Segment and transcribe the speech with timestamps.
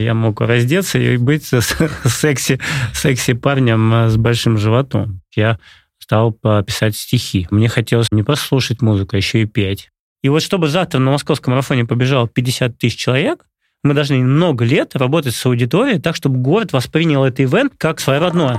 [0.00, 2.58] Я мог раздеться и быть секси,
[2.94, 5.20] секси парнем с большим животом.
[5.36, 5.58] Я
[5.98, 7.46] стал писать стихи.
[7.50, 9.90] Мне хотелось не просто слушать музыку, а еще и петь.
[10.22, 13.44] И вот чтобы завтра на московском марафоне побежал 50 тысяч человек,
[13.82, 18.20] мы должны много лет работать с аудиторией так, чтобы город воспринял этот ивент как свое
[18.20, 18.58] родное.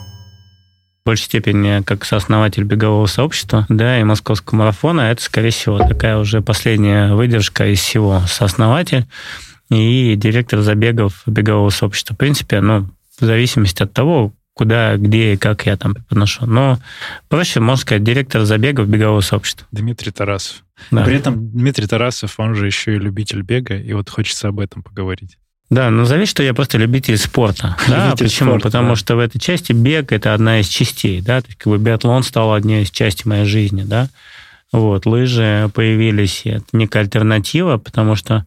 [1.01, 6.17] в большей степени как сооснователь бегового сообщества, да, и московского марафона, это, скорее всего, такая
[6.17, 8.21] уже последняя выдержка из всего.
[8.27, 9.05] Сооснователь
[9.71, 12.13] и директор забегов бегового сообщества.
[12.13, 12.87] В принципе, ну,
[13.19, 16.45] в зависимости от того, куда, где и как я там преподношу.
[16.45, 16.77] Но
[17.29, 19.65] проще, можно сказать, директор забегов бегового сообщества.
[19.71, 20.63] Дмитрий Тарасов.
[20.91, 21.03] Да.
[21.03, 24.83] При этом Дмитрий Тарасов, он же еще и любитель бега, и вот хочется об этом
[24.83, 25.37] поговорить.
[25.71, 27.77] Да, назови, что я просто любитель спорта.
[27.87, 28.51] да, почему?
[28.51, 28.95] Спорта, Потому да.
[28.97, 32.23] что в этой части бег это одна из частей, да, то есть как бы биатлон
[32.23, 34.09] стал одной из частей моей жизни, да.
[34.73, 38.45] Вот, лыжи появились, это некая альтернатива, потому что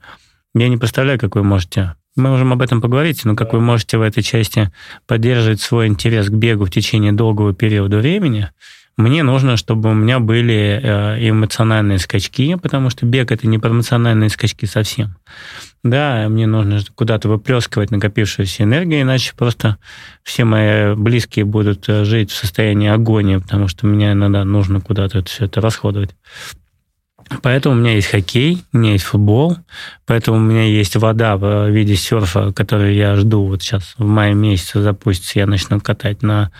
[0.54, 3.98] я не представляю, как вы можете мы можем об этом поговорить, но как вы можете
[3.98, 4.70] в этой части
[5.08, 8.50] поддерживать свой интерес к бегу в течение долгого периода времени,
[8.96, 13.70] мне нужно, чтобы у меня были э, эмоциональные скачки, потому что бег это не про
[13.70, 15.16] эмоциональные скачки совсем.
[15.84, 19.76] Да, мне нужно куда-то выплескивать накопившуюся энергию, иначе просто
[20.22, 25.18] все мои близкие будут э, жить в состоянии агонии, потому что мне иногда нужно куда-то
[25.18, 26.16] это, все это расходовать.
[27.42, 29.58] Поэтому у меня есть хоккей, у меня есть футбол,
[30.06, 33.44] поэтому у меня есть вода в виде серфа, которую я жду.
[33.46, 36.50] Вот сейчас в мае месяце запустится, я начну катать на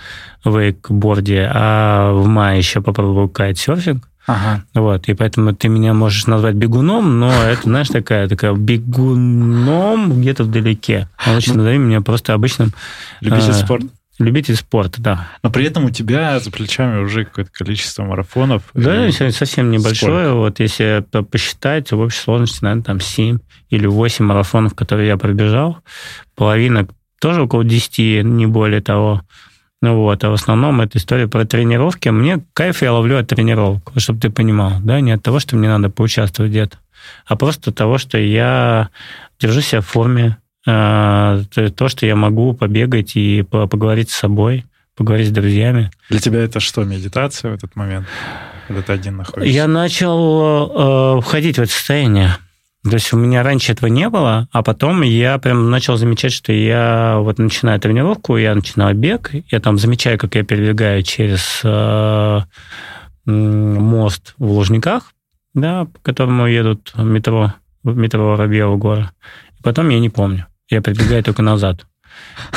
[0.45, 4.07] вейкборде, а в мае еще попробую кайтсерфинг.
[4.27, 4.65] Ага.
[4.75, 10.45] Вот, и поэтому ты меня можешь назвать бегуном, но это, знаешь, такая, такая бегуном где-то
[10.45, 11.09] вдалеке.
[11.17, 12.73] А лучше ну, назови меня просто обычным...
[13.21, 13.89] Любитель а, спорта.
[14.19, 15.29] Любитель спорта, да.
[15.43, 18.63] Но при этом у тебя за плечами уже какое-то количество марафонов.
[18.73, 20.27] Да, совсем небольшое.
[20.27, 20.35] Сколько?
[20.35, 23.39] Вот если посчитать, в общей сложности, наверное, там 7
[23.71, 25.79] или 8 марафонов, которые я пробежал.
[26.37, 26.87] Половина
[27.21, 29.23] тоже около 10, не более того.
[29.85, 32.09] Ну вот, а в основном это история про тренировки.
[32.09, 35.69] Мне кайф я ловлю от тренировок, чтобы ты понимал, да, не от того, что мне
[35.69, 36.79] надо поучаствовать где-то,
[37.27, 38.89] а просто от того, что я
[39.39, 41.43] держу себя в форме, а,
[41.77, 44.65] то, что я могу побегать и поговорить с собой,
[44.97, 45.91] поговорить с друзьями.
[46.09, 48.07] Для тебя это что, медитация в этот момент,
[48.67, 49.55] когда ты один находишься?
[49.55, 52.39] Я начал э, входить в это состояние.
[52.85, 56.53] То есть у меня раньше этого не было, а потом я прям начал замечать, что
[56.53, 62.41] я вот начинаю тренировку, я начинаю бег, я там замечаю, как я передвигаю через э,
[63.25, 65.13] мост в Лужниках,
[65.55, 69.13] да, по которому едут метро, метро Воробьева гора.
[69.59, 70.47] И потом я не помню.
[70.69, 71.87] Я прибегаю только назад.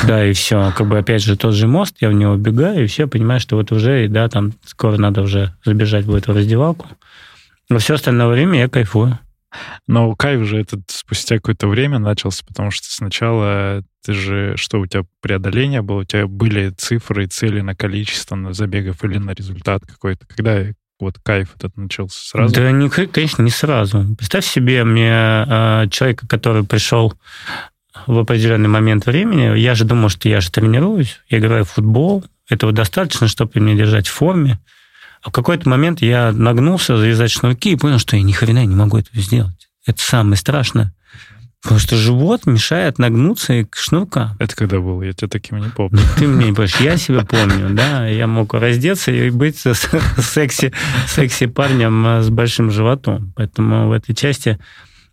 [0.06, 0.72] Да, и все.
[0.76, 3.56] Как бы, опять же, тот же мост, я в него убегаю, и все, понимаю, что
[3.56, 6.86] вот уже, да, там скоро надо уже забежать в эту раздевалку.
[7.70, 9.18] Но все остальное время я кайфую.
[9.86, 14.86] Но кайф же этот спустя какое-то время начался, потому что сначала ты же, что у
[14.86, 19.30] тебя преодоление было, у тебя были цифры и цели на количество на забегов или на
[19.30, 20.26] результат какой-то.
[20.26, 20.66] Когда
[21.00, 22.54] вот кайф этот начался сразу?
[22.54, 24.04] Да, не, конечно, не сразу.
[24.16, 27.14] Представь себе мне э, человека, который пришел
[28.06, 32.24] в определенный момент времени, я же думал, что я же тренируюсь, я играю в футбол,
[32.48, 34.58] этого достаточно, чтобы меня держать в форме.
[35.22, 38.74] А в какой-то момент я нагнулся завязать шнурки и понял, что я ни хрена не
[38.74, 39.68] могу этого сделать.
[39.86, 40.94] Это самое страшное.
[41.60, 44.36] Потому что живот мешает нагнуться и к шнуркам.
[44.38, 45.02] Это когда было?
[45.02, 45.98] Я тебя таким не помню.
[46.16, 46.76] Ты мне не помнишь.
[46.80, 48.06] Я себя помню, да.
[48.06, 50.72] Я мог раздеться и быть секси,
[51.08, 53.32] секси парнем с большим животом.
[53.36, 54.58] Поэтому в этой части...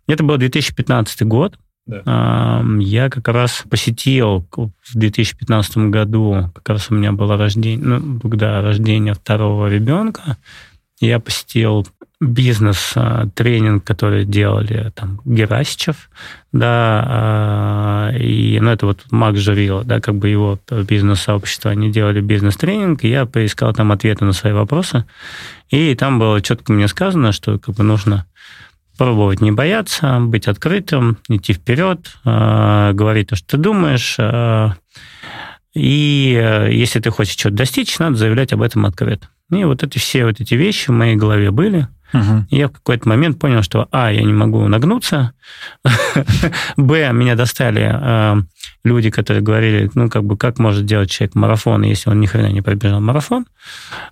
[0.08, 1.58] Это был 2015 год.
[1.86, 2.64] Да.
[2.80, 8.60] Я как раз посетил в 2015 году, как раз у меня было рождение, ну, когда
[8.60, 10.36] рождение второго ребенка,
[10.98, 11.86] я посетил
[12.20, 16.10] бизнес-тренинг, который делали там Герасичев,
[16.50, 22.22] да, а, и, ну, это вот Макс Журило, да, как бы его бизнес-сообщество, они делали
[22.22, 25.04] бизнес-тренинг, и я поискал там ответы на свои вопросы,
[25.68, 28.24] и там было четко мне сказано, что как бы нужно
[28.96, 34.16] пробовать не бояться, быть открытым, идти вперед, э, говорить то, что ты думаешь.
[34.18, 34.70] Э,
[35.74, 39.28] и э, если ты хочешь чего-то достичь, надо заявлять об этом открыто.
[39.50, 42.46] И вот эти все вот эти вещи в моей голове были– Угу.
[42.50, 45.32] И я в какой-то момент понял, что, а, я не могу нагнуться,
[46.76, 48.42] б, меня достали э,
[48.84, 52.52] люди, которые говорили, ну, как бы, как может делать человек марафон, если он ни хрена
[52.52, 53.46] не пробежал марафон.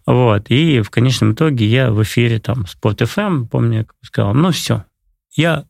[0.07, 0.47] Вот.
[0.49, 4.85] И в конечном итоге я в эфире там Sport FM, помню, сказал, ну, все,
[5.35, 5.65] я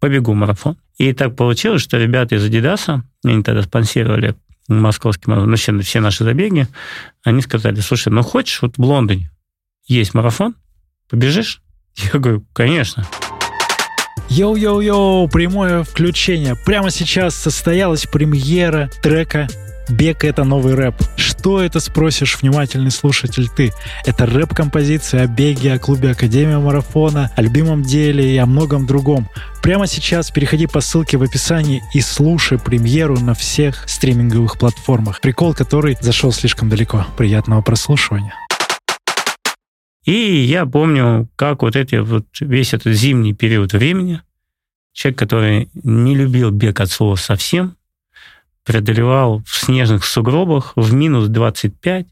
[0.00, 0.76] побегу марафон.
[0.98, 4.34] И так получилось, что ребята из Адидаса, они тогда спонсировали
[4.78, 6.66] московский ну, все, все наши забеги,
[7.22, 9.30] они сказали, слушай, ну, хочешь, вот в Лондоне
[9.86, 10.54] есть марафон,
[11.08, 11.62] побежишь?
[11.96, 13.06] Я говорю, конечно.
[14.28, 16.54] Йоу-йоу-йоу, прямое включение.
[16.64, 19.48] Прямо сейчас состоялась премьера трека
[19.90, 20.94] «Бег— это новый рэп».
[21.16, 23.72] Что это, спросишь, внимательный слушатель ты?
[24.04, 29.28] Это рэп-композиция о беге, о клубе Академия Марафона, о любимом деле и о многом другом.
[29.62, 35.20] Прямо сейчас переходи по ссылке в описании и слушай премьеру на всех стриминговых платформах.
[35.20, 37.06] Прикол, который зашел слишком далеко.
[37.16, 38.34] Приятного прослушивания.
[40.04, 44.22] И я помню, как вот эти вот весь этот зимний период времени,
[44.92, 47.76] человек, который не любил бег от слова совсем,
[48.64, 52.06] преодолевал в снежных сугробах в минус 25,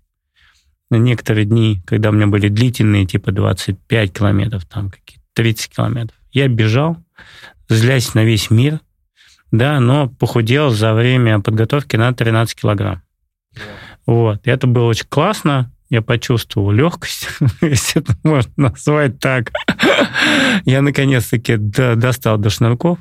[0.91, 6.19] на некоторые дни, когда у меня были длительные, типа 25 километров, там какие-то 30 километров,
[6.33, 6.97] я бежал,
[7.69, 8.81] злясь на весь мир,
[9.51, 13.03] да, но похудел за время подготовки на 13 килограмм.
[14.07, 14.47] Вот.
[14.47, 17.29] И это было очень классно я почувствовал легкость,
[17.61, 19.53] если это можно назвать так.
[20.65, 22.99] я наконец-таки достал до шнурков.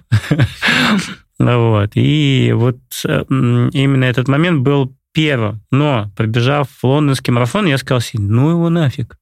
[1.39, 1.91] Вот.
[1.95, 5.61] И вот именно этот момент был первым.
[5.71, 9.17] Но пробежав лондонский марафон, я сказал себе, ну его нафиг.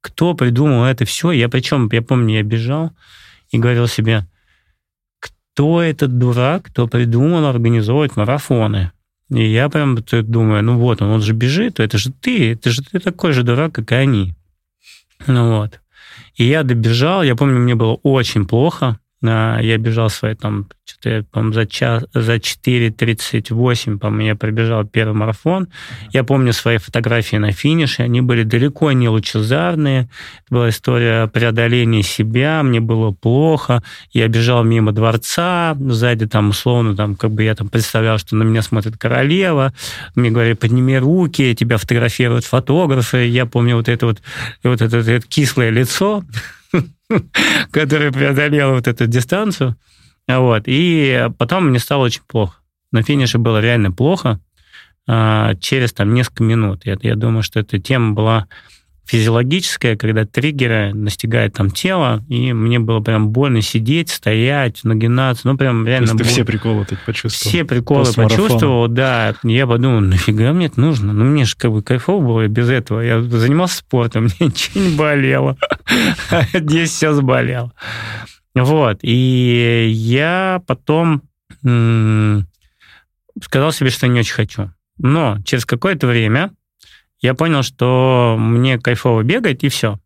[0.00, 1.30] Кто придумал это все?
[1.30, 2.92] Я причем, я помню, я бежал
[3.50, 4.26] и говорил себе,
[5.20, 8.90] кто этот дурак, кто придумал организовывать марафоны?
[9.30, 12.82] И я прям думаю, ну вот он, он же бежит, это же ты, это же
[12.82, 14.34] ты такой же дурак, как и они.
[15.26, 15.80] Ну вот.
[16.34, 21.52] И я добежал, я помню, мне было очень плохо, я бежал свои там, что-то, по
[21.52, 25.68] за час, за 4.38, по-моему, я пробежал первый марафон.
[26.12, 30.02] Я помню свои фотографии на финише, они были далеко не лучезарные.
[30.02, 33.82] Это была история преодоления себя, мне было плохо.
[34.12, 38.42] Я бежал мимо дворца, сзади там условно, там, как бы я там представлял, что на
[38.42, 39.72] меня смотрит королева.
[40.14, 43.26] Мне говорили, подними руки, тебя фотографируют фотографы.
[43.26, 44.22] Я помню вот это вот,
[44.62, 46.24] вот это, это кислое лицо,
[47.70, 49.76] который преодолел вот эту дистанцию.
[50.28, 50.64] Вот.
[50.66, 52.58] И потом мне стало очень плохо.
[52.92, 54.40] На финише было реально плохо
[55.06, 56.84] а, через там несколько минут.
[56.84, 58.48] Я, я думаю, что эта тема была
[59.04, 65.56] физиологическая, когда триггеры настигают там тело, и мне было прям больно сидеть, стоять, нагинаться, ну
[65.56, 66.08] прям реально...
[66.08, 67.50] То есть ты все приколы ты почувствовал?
[67.50, 69.34] Все приколы почувствовал, да.
[69.42, 71.12] Я подумал, нафига мне это нужно?
[71.12, 73.00] Ну мне же как бы кайфово было без этого.
[73.00, 75.56] Я занимался спортом, мне ничего не болело.
[76.52, 77.72] Здесь все заболело.
[78.54, 78.98] Вот.
[79.02, 81.22] И я потом
[83.40, 84.70] сказал себе, что не очень хочу.
[84.98, 86.52] Но через какое-то время
[87.22, 89.98] я понял, что мне кайфово бегать, и все.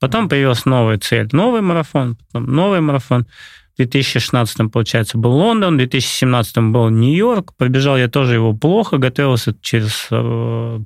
[0.00, 3.26] Потом появилась новая цель, новый марафон, потом новый марафон.
[3.74, 7.54] В 2016 получается, был Лондон, в 2017 был Нью-Йорк.
[7.56, 10.80] Пробежал я тоже его плохо, готовился через э,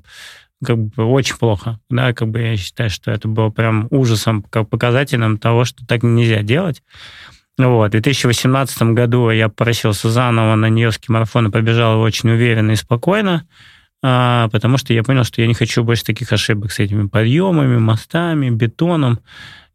[0.63, 1.79] как бы очень плохо.
[1.89, 6.03] Да, как бы я считаю, что это было прям ужасом, как показателем того, что так
[6.03, 6.83] нельзя делать.
[7.57, 7.87] Вот.
[7.87, 12.75] В 2018 году я просился заново на Нью-Йоркский марафон и побежал его очень уверенно и
[12.75, 13.47] спокойно.
[14.03, 17.77] А, потому что я понял, что я не хочу больше таких ошибок с этими подъемами,
[17.77, 19.19] мостами, бетоном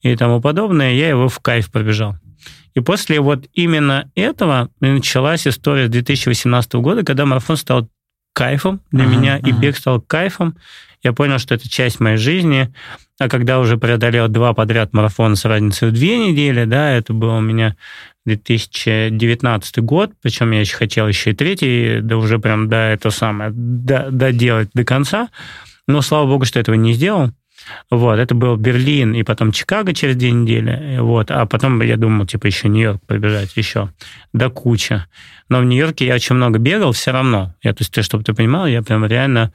[0.01, 0.95] и тому подобное.
[0.95, 2.17] Я его в кайф пробежал.
[2.75, 7.89] И после вот именно этого началась история с 2018 года, когда марафон стал
[8.35, 9.49] кайфом для ага, меня, ага.
[9.49, 10.57] и бег стал кайфом.
[11.03, 12.75] Я понял, что это часть моей жизни.
[13.19, 17.37] А когда уже преодолел два подряд марафона с разницей в две недели, да, это было
[17.37, 17.77] у меня
[18.27, 23.51] 2019 год, причем я еще хотел еще и третий, да уже прям до это самое,
[23.53, 25.29] доделать до конца,
[25.87, 27.31] но слава богу, что этого не сделал.
[27.91, 32.27] Вот, это был Берлин и потом Чикаго через две недели, вот, а потом я думал,
[32.27, 33.91] типа, еще Нью-Йорк побежать, еще,
[34.33, 35.07] до куча.
[35.49, 37.55] Но в Нью-Йорке я очень много бегал все равно.
[37.63, 39.53] Я, то есть, чтобы ты понимал, я прям реально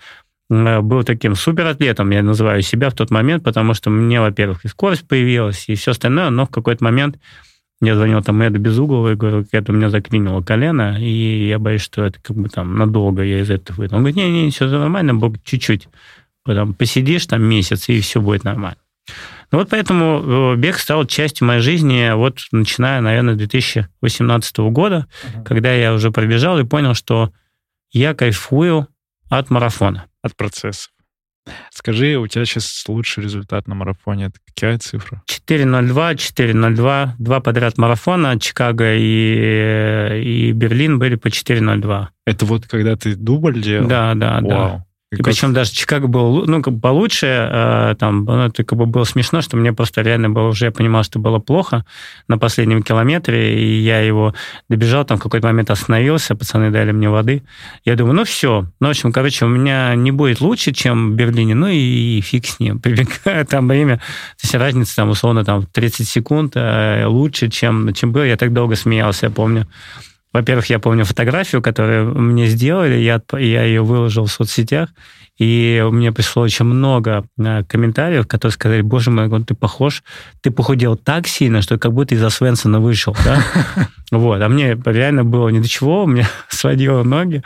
[0.50, 4.68] э, был таким суператлетом, я называю себя в тот момент, потому что мне, во-первых, и
[4.68, 7.18] скорость появилась, и все остальное, но в какой-то момент
[7.82, 11.82] я звонил там Эду Безуглову и говорю, это у меня заклинило колено, и я боюсь,
[11.82, 13.96] что это как бы там надолго я из этого выйду.
[13.96, 15.88] Он говорит, не-не, все нормально, бог чуть-чуть.
[16.44, 18.78] Потом посидишь там месяц, и все будет нормально.
[19.52, 25.08] Ну вот поэтому э, бег стал частью моей жизни, вот начиная, наверное, с 2018 года,
[25.24, 25.44] uh-huh.
[25.44, 27.34] когда я уже пробежал и понял, что
[27.92, 28.88] я кайфую
[29.30, 30.06] от марафона.
[30.22, 30.90] От процесса.
[31.71, 34.25] Скажи, у тебя сейчас лучший результат на марафоне.
[34.25, 35.24] Это какая цифра?
[35.27, 42.07] 4.02, 4.02, два подряд марафона, Чикаго и, и Берлин были по 4.02.
[42.25, 43.88] Это вот когда ты дубль делал?
[43.88, 44.50] Да, да, Вау.
[44.50, 44.86] да.
[45.12, 48.80] И, и причем даже Чикаго был, ну, как бы получше, э, там, ну, это как
[48.80, 51.86] бы было смешно, что мне просто реально было уже, я понимал, что было плохо
[52.30, 54.34] на последнем километре, и я его
[54.70, 57.44] добежал, там в какой-то момент остановился, пацаны дали мне воды.
[57.84, 58.68] Я думаю, ну, все.
[58.80, 62.22] Ну, в общем, короче, у меня не будет лучше, чем в Берлине, ну, и, и
[62.22, 62.80] фиг с ним.
[62.82, 68.13] Прибегаю, там время, то есть разница, там, условно, там, 30 секунд э, лучше, чем, чем
[68.13, 68.24] было.
[68.24, 69.68] Я так долго смеялся, я помню.
[70.34, 74.90] Во-первых, я помню фотографию, которую мне сделали, я, я ее выложил в соцсетях,
[75.38, 80.04] и мне пришло очень много э, комментариев, которые сказали, боже мой, ты похож,
[80.42, 83.44] ты похудел так сильно, что как будто из-за Свенсона вышел, да?
[84.12, 87.42] Вот, а мне реально было ни до чего, у меня сводило ноги.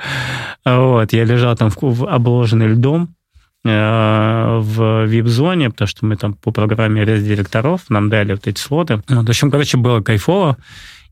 [0.65, 3.15] Вот, я лежал там в, обложенный льдом,
[3.63, 9.01] э, в вип-зоне, потому что мы там по программе рез-директоров нам дали вот эти слоты.
[9.07, 10.57] Вот, в общем, короче, было кайфово.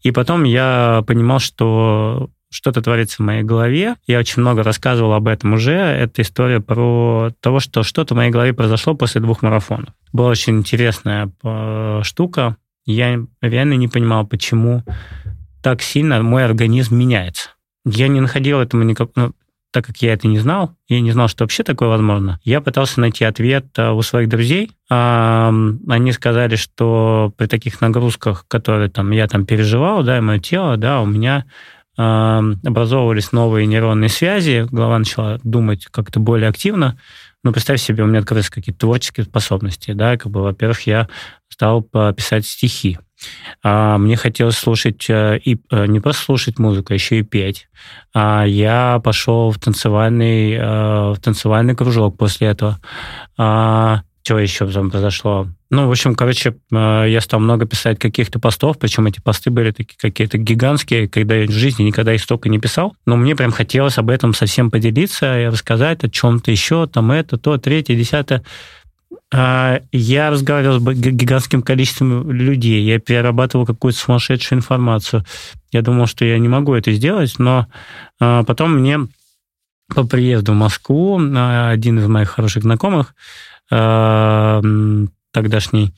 [0.04, 3.96] И потом я понимал, что что-то творится в моей голове.
[4.06, 5.74] Я очень много рассказывал об этом уже.
[5.74, 9.90] Это история про того, что что-то в моей голове произошло после двух марафонов.
[10.12, 12.58] Была очень интересная э, штука.
[12.86, 14.84] Я реально не понимал, почему
[15.64, 17.50] так сильно мой организм меняется.
[17.86, 19.10] Я не находил этому никак...
[19.16, 19.34] Ну,
[19.74, 23.02] так как я это не знал, я не знал, что вообще такое возможно, я пытался
[23.02, 24.72] найти ответ э, у своих друзей.
[24.88, 30.78] Они сказали, что при таких нагрузках, которые там я там переживал, да, и мое тело,
[30.78, 31.46] да, у меня
[31.96, 36.98] образовывались новые нейронные связи, голова начала думать как-то более активно.
[37.44, 41.08] Ну, представь себе, у меня открылись какие-то творческие способности, да, как бы, во-первых, я
[41.50, 43.00] стал писать стихи.
[43.62, 47.68] А, мне хотелось слушать э, и э, не просто слушать музыку, а еще и петь.
[48.14, 50.62] А, я пошел в танцевальный, э,
[51.14, 52.80] в танцевальный кружок после этого.
[53.38, 55.48] А, что еще там произошло?
[55.70, 59.98] Ну, в общем, короче, я стал много писать каких-то постов, причем эти посты были такие
[60.00, 62.96] какие-то гигантские, когда я в жизни никогда их столько не писал.
[63.06, 67.38] Но мне прям хотелось об этом совсем поделиться и рассказать о чем-то еще, там это,
[67.38, 68.44] то, третье, десятое.
[69.34, 75.26] А, я разговаривал с гигантским количеством людей, я перерабатывал какую-то сумасшедшую информацию.
[75.72, 77.68] Я думал, что я не могу это сделать, но
[78.20, 79.00] а, потом мне
[79.94, 83.16] по приезду в Москву а, один из моих хороших знакомых,
[83.70, 85.94] тогдашний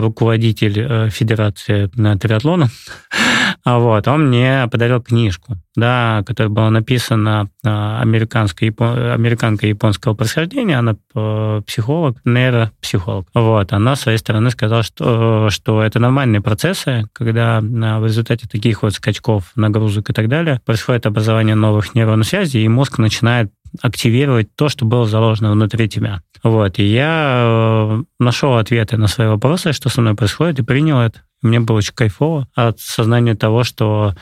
[0.00, 1.86] руководитель э, Федерации
[2.18, 2.68] триатлона,
[3.64, 10.78] А вот, он мне подарил книжку, да, которая была написана а, американской, американкой японского происхождения,
[10.78, 13.26] она э, психолог, нейропсихолог.
[13.32, 18.82] Вот, она с своей стороны сказала, что, что это нормальные процессы, когда в результате таких
[18.82, 23.50] вот скачков, нагрузок и так далее происходит образование новых нейронных связей, и мозг начинает
[23.80, 26.22] активировать то, что было заложено внутри тебя.
[26.42, 31.00] Вот, и я э, нашел ответы на свои вопросы, что со мной происходит, и принял
[31.00, 31.22] это.
[31.42, 34.14] Мне было очень кайфово от сознания того, что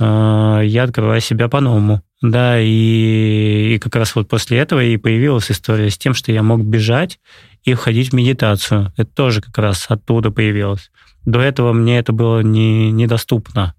[0.00, 2.02] э, я открываю себя по-новому.
[2.20, 6.42] Да, и, и как раз вот после этого и появилась история с тем, что я
[6.42, 7.20] мог бежать
[7.62, 8.92] и входить в медитацию.
[8.96, 10.90] Это тоже как раз оттуда появилось.
[11.24, 13.74] До этого мне это было не, недоступно.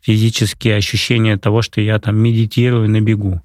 [0.00, 3.42] Физические ощущения того, что я там медитирую на бегу.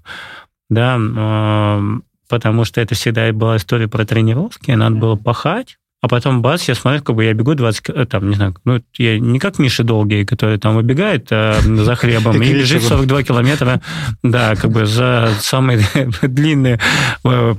[0.70, 6.42] Да, э, потому что это всегда была история про тренировки, надо было пахать, а потом
[6.42, 9.40] бац, я смотрю, как бы я бегу 20, э, там, не знаю, ну, я не
[9.40, 13.82] как Миша Долгий, который там выбегает э, за хлебом и бежит 42 километра,
[14.22, 15.80] да, как бы за самые
[16.22, 16.80] длинные
[17.24, 17.54] э,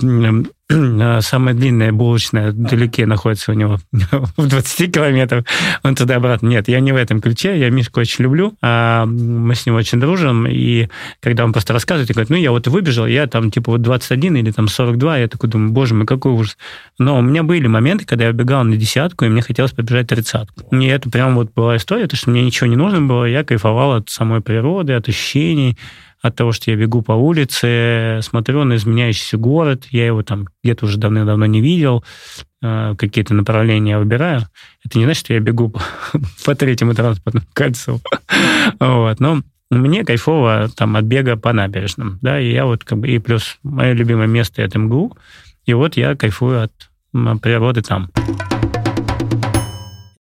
[1.20, 3.78] самая длинная булочная вдалеке находится у него
[4.36, 5.44] в 20 километрах.
[5.82, 6.46] Он туда-обратно.
[6.46, 7.58] Нет, я не в этом ключе.
[7.58, 8.54] Я Мишку очень люблю.
[8.60, 10.46] А мы с ним очень дружим.
[10.46, 10.88] И
[11.20, 14.36] когда он просто рассказывает, и говорит, ну, я вот выбежал, я там типа вот 21
[14.36, 16.58] или там 42, я такой думаю, боже мой, какой ужас.
[16.98, 20.64] Но у меня были моменты, когда я бегал на десятку, и мне хотелось побежать тридцатку.
[20.74, 23.92] И это прям вот была история, то, что мне ничего не нужно было, я кайфовал
[23.92, 25.78] от самой природы, от ощущений,
[26.20, 30.86] от того, что я бегу по улице, смотрю на изменяющийся город, я его там где-то
[30.86, 32.04] уже давно-давно не видел,
[32.62, 34.42] э, какие-то направления выбираю.
[34.84, 35.80] Это не значит, что я бегу по,
[36.44, 38.00] по третьему транспортному кольцу.
[38.80, 43.08] вот, но мне кайфово там от бега по набережным, да, и я вот как бы,
[43.08, 45.16] и плюс мое любимое место это МГУ,
[45.66, 46.72] и вот я кайфую от
[47.40, 48.10] природы там.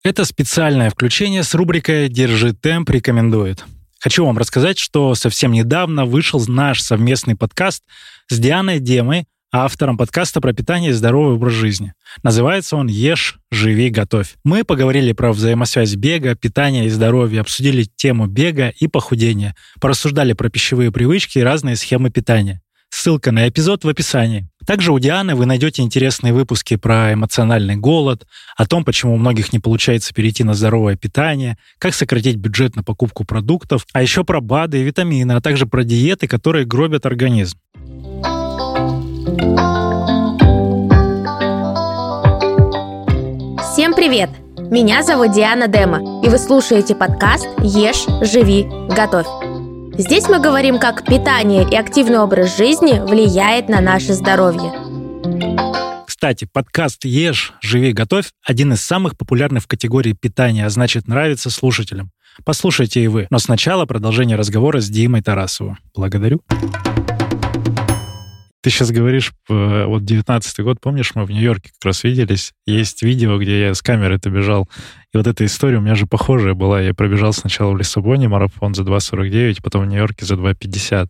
[0.04, 3.64] Это специальное включение с рубрикой «Держи темп рекомендует».
[4.00, 7.82] Хочу вам рассказать, что совсем недавно вышел наш совместный подкаст
[8.28, 11.94] с Дианой Демой, автором подкаста про питание и здоровый образ жизни.
[12.22, 14.36] Называется он «Ешь, живи, готовь».
[14.44, 20.48] Мы поговорили про взаимосвязь бега, питания и здоровья, обсудили тему бега и похудения, порассуждали про
[20.48, 22.62] пищевые привычки и разные схемы питания.
[22.90, 24.48] Ссылка на эпизод в описании.
[24.68, 29.50] Также у Дианы вы найдете интересные выпуски про эмоциональный голод, о том, почему у многих
[29.54, 34.42] не получается перейти на здоровое питание, как сократить бюджет на покупку продуктов, а еще про
[34.42, 37.56] БАДы и витамины, а также про диеты, которые гробят организм.
[43.72, 44.28] Всем привет!
[44.70, 49.47] Меня зовут Диана Дема, и вы слушаете подкаст «Ешь, живи, готовь».
[49.98, 54.72] Здесь мы говорим, как питание и активный образ жизни влияет на наше здоровье.
[56.06, 61.50] Кстати, подкаст «Ешь, живи, готовь»— один из самых популярных в категории питания, а значит, нравится
[61.50, 62.12] слушателям.
[62.44, 63.26] Послушайте и вы.
[63.30, 65.78] Но сначала продолжение разговора с Димой Тарасовым.
[65.96, 66.42] Благодарю.
[68.68, 72.52] Ты сейчас говоришь, э, вот 19 год, помнишь, мы в Нью-Йорке как раз виделись.
[72.66, 74.68] Есть видео, где я с камеры-то бежал.
[75.14, 76.78] И вот эта история у меня же похожая была.
[76.82, 81.08] Я пробежал сначала в Лиссабоне марафон за 2.49, потом в Нью-Йорке за 2.50.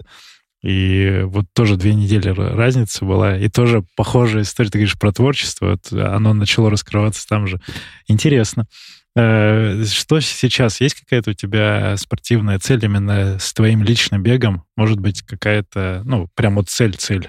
[0.62, 3.36] И вот тоже две недели разница была.
[3.36, 4.70] И тоже похожая история.
[4.70, 5.70] Ты говоришь про творчество.
[5.70, 7.60] Вот оно начало раскрываться там же.
[8.06, 8.68] Интересно.
[9.16, 10.80] Э, что сейчас?
[10.80, 14.62] Есть какая-то у тебя спортивная цель именно с твоим личным бегом?
[14.76, 17.28] Может быть, какая-то, ну, прям вот цель-цель?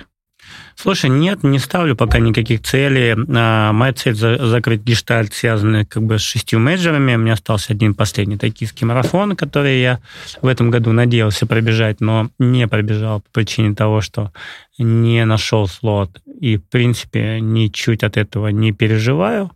[0.75, 3.15] Слушай, нет, не ставлю пока никаких целей.
[3.35, 7.15] А, моя цель закрыть гештальт, связанный как бы с шестью менеджерами.
[7.15, 9.99] У меня остался один последний токийский марафон, который я
[10.41, 14.31] в этом году надеялся пробежать, но не пробежал по причине того, что
[14.77, 16.21] не нашел слот.
[16.39, 19.51] И, в принципе, ничуть от этого не переживаю.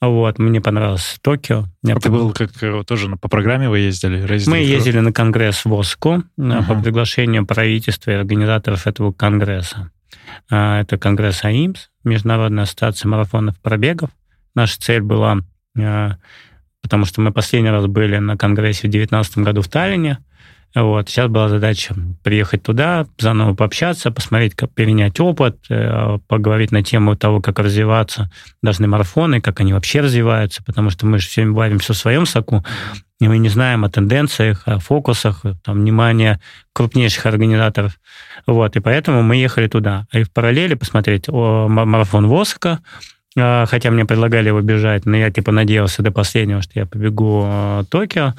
[0.00, 1.64] Вот, мне понравилось Токио.
[1.84, 4.24] А ты был как э, тоже по программе вы ездили?
[4.46, 6.66] Мы ездили на конгресс в Оску uh-huh.
[6.66, 9.90] по приглашению правительства и организаторов этого конгресса.
[10.50, 14.10] А, это конгресс АИМС, Международная ассоциация марафонов пробегов.
[14.54, 15.38] Наша цель была,
[15.78, 16.16] а,
[16.82, 20.18] потому что мы последний раз были на конгрессе в 2019 году в Таллине,
[20.74, 21.08] вот.
[21.08, 27.16] Сейчас была задача приехать туда, заново пообщаться, посмотреть, как перенять опыт, э, поговорить на тему
[27.16, 28.30] того, как развиваться
[28.62, 32.64] должны марафоны, как они вообще развиваются, потому что мы же все варимся в своем соку,
[33.20, 36.40] и мы не знаем о тенденциях, о фокусах, там, внимания
[36.72, 37.98] крупнейших организаторов.
[38.46, 40.06] Вот, и поэтому мы ехали туда.
[40.12, 45.52] И в параллели посмотреть марафон Восака, а, хотя мне предлагали его бежать, но я типа
[45.52, 48.34] надеялся до последнего, что я побегу э, Токио,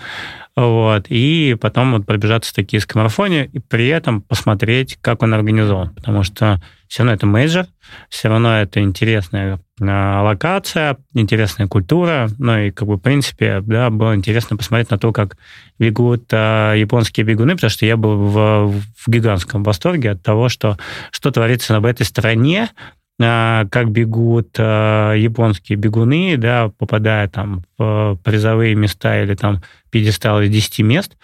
[0.56, 5.92] вот, и потом вот пробежаться в токийском марафоне, и при этом посмотреть, как он организован,
[5.96, 7.68] потому что все равно это major,
[8.10, 13.90] все равно это интересная а, локация, интересная культура, ну и как бы в принципе, да,
[13.90, 15.38] было интересно посмотреть на то, как
[15.78, 20.78] бегут а, японские бегуны, потому что я был в, в гигантском восторге от того, что
[21.12, 28.18] что творится в этой стране, а, как бегут а, японские бегуны, да, попадая там в
[28.24, 31.18] призовые места или там пьедестал из 10 мест,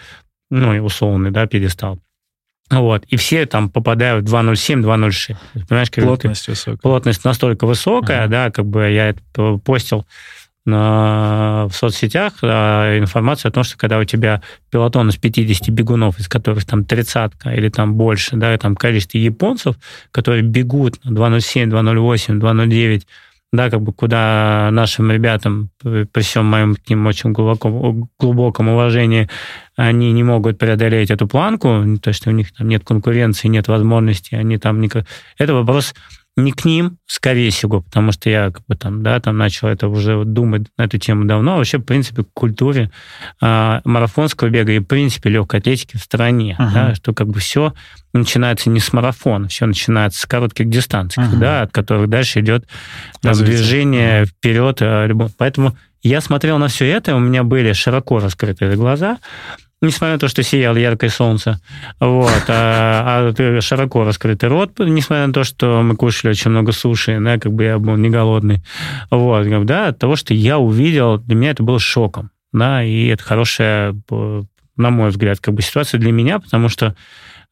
[0.49, 1.99] ну, и условный, да, пьедестал.
[2.69, 5.37] Вот, и все там попадают в 2.07, 2.06.
[5.67, 6.77] Понимаешь, как плотность высокая.
[6.77, 8.27] Плотность настолько высокая, ага.
[8.27, 10.05] да, как бы я это постил
[10.65, 16.27] в соцсетях а, информацию о том, что когда у тебя пилотон из 50 бегунов, из
[16.27, 19.75] которых там тридцатка или там больше, да, там количество японцев,
[20.11, 23.03] которые бегут 2.07, 2.08, 2.09,
[23.53, 29.29] да, как бы куда нашим ребятам, при всем моем к ним очень глубоком, глубоком уважении,
[29.75, 34.35] они не могут преодолеть эту планку, то, что у них там нет конкуренции, нет возможности,
[34.35, 34.81] они там...
[34.81, 35.05] Никак...
[35.37, 35.93] Это вопрос
[36.37, 39.87] не к ним, скорее всего, потому что я как бы там, да, там начал это
[39.87, 41.53] уже думать на эту тему давно.
[41.53, 42.91] А вообще, в принципе, к культуре
[43.41, 46.73] э, марафонского бега и, в принципе, легкой атлетики в стране, uh-huh.
[46.73, 47.73] да, что как бы все
[48.11, 51.37] начинается не с марафона, все начинается с коротких дистанций, uh-huh.
[51.37, 52.67] да, от которых дальше идет
[53.21, 54.25] там, движение uh-huh.
[54.25, 54.81] вперед.
[54.81, 59.19] Э, Поэтому я смотрел на все это, у меня были широко раскрытые глаза,
[59.85, 61.61] несмотря на то, что сияло яркое солнце,
[61.99, 67.19] вот, а, а широко раскрытый рот, несмотря на то, что мы кушали очень много суши,
[67.19, 68.63] да, как бы я был не голодный,
[69.09, 73.23] вот, да, от того, что я увидел, для меня это было шоком, да, и это
[73.23, 76.95] хорошая, на мой взгляд, как бы ситуация для меня, потому что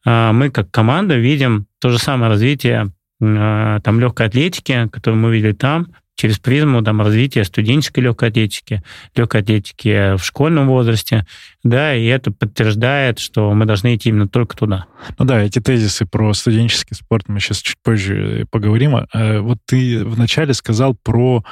[0.04, 2.92] а, мы как команда видим то же самое развитие
[3.22, 8.82] а, там легкой атлетики, которую мы видели там, через призму там, развития студенческой легкой атлетики,
[9.14, 11.26] легкой атлетики в школьном возрасте,
[11.62, 14.86] да, и это подтверждает, что мы должны идти именно только туда.
[15.18, 18.96] Ну да, эти тезисы про студенческий спорт мы сейчас чуть позже поговорим.
[18.96, 21.44] А, вот ты вначале сказал про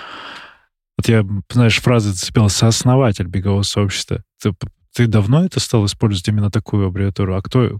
[0.98, 4.22] вот я, знаешь, фраза зацепила «сооснователь бегового сообщества».
[4.40, 4.52] Ты,
[4.94, 7.34] ты давно это стал использовать именно такую аббревиатуру?
[7.34, 7.78] А кто,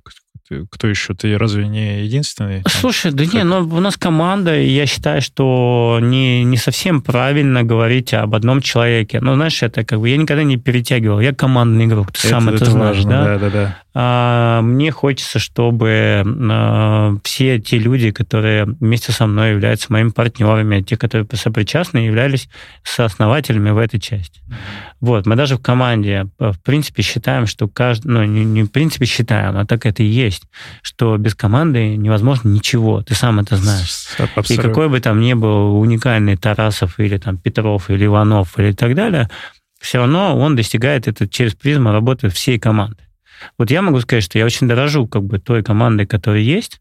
[0.70, 1.14] кто еще?
[1.14, 2.62] Ты разве не единственный?
[2.68, 7.62] Слушай, да не, но у нас команда, и я считаю, что не, не совсем правильно
[7.62, 9.20] говорить об одном человеке.
[9.20, 11.20] Ну, знаешь, это как бы я никогда не перетягивал.
[11.20, 13.24] Я командный игрок, ты это, сам это, это знаешь, важно, да?
[13.24, 13.78] Да, да, да.
[13.94, 20.81] А, мне хочется, чтобы а, все те люди, которые вместе со мной являются моими партнерами,
[20.81, 22.48] те, которые сопричастны, являлись
[22.85, 24.40] сооснователями в этой части.
[25.00, 29.05] Вот, мы даже в команде, в принципе, считаем, что каждый, ну, не, не в принципе
[29.05, 30.44] считаем, а так это и есть,
[30.81, 34.07] что без команды невозможно ничего, ты сам это знаешь.
[34.37, 34.55] Абсолютно.
[34.55, 38.94] И какой бы там ни был уникальный Тарасов или там Петров или Иванов или так
[38.94, 39.28] далее,
[39.81, 43.02] все равно он достигает это через призму работы всей команды.
[43.59, 46.81] Вот я могу сказать, что я очень дорожу как бы той командой, которая есть,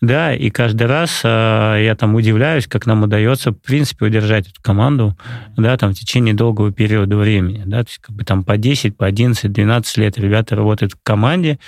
[0.00, 4.62] да, и каждый раз э, я там удивляюсь, как нам удается, в принципе, удержать эту
[4.62, 5.16] команду,
[5.56, 8.96] да, там, в течение долгого периода времени, да, то есть как бы там по 10,
[8.96, 11.58] по 11, 12 лет ребята работают в команде,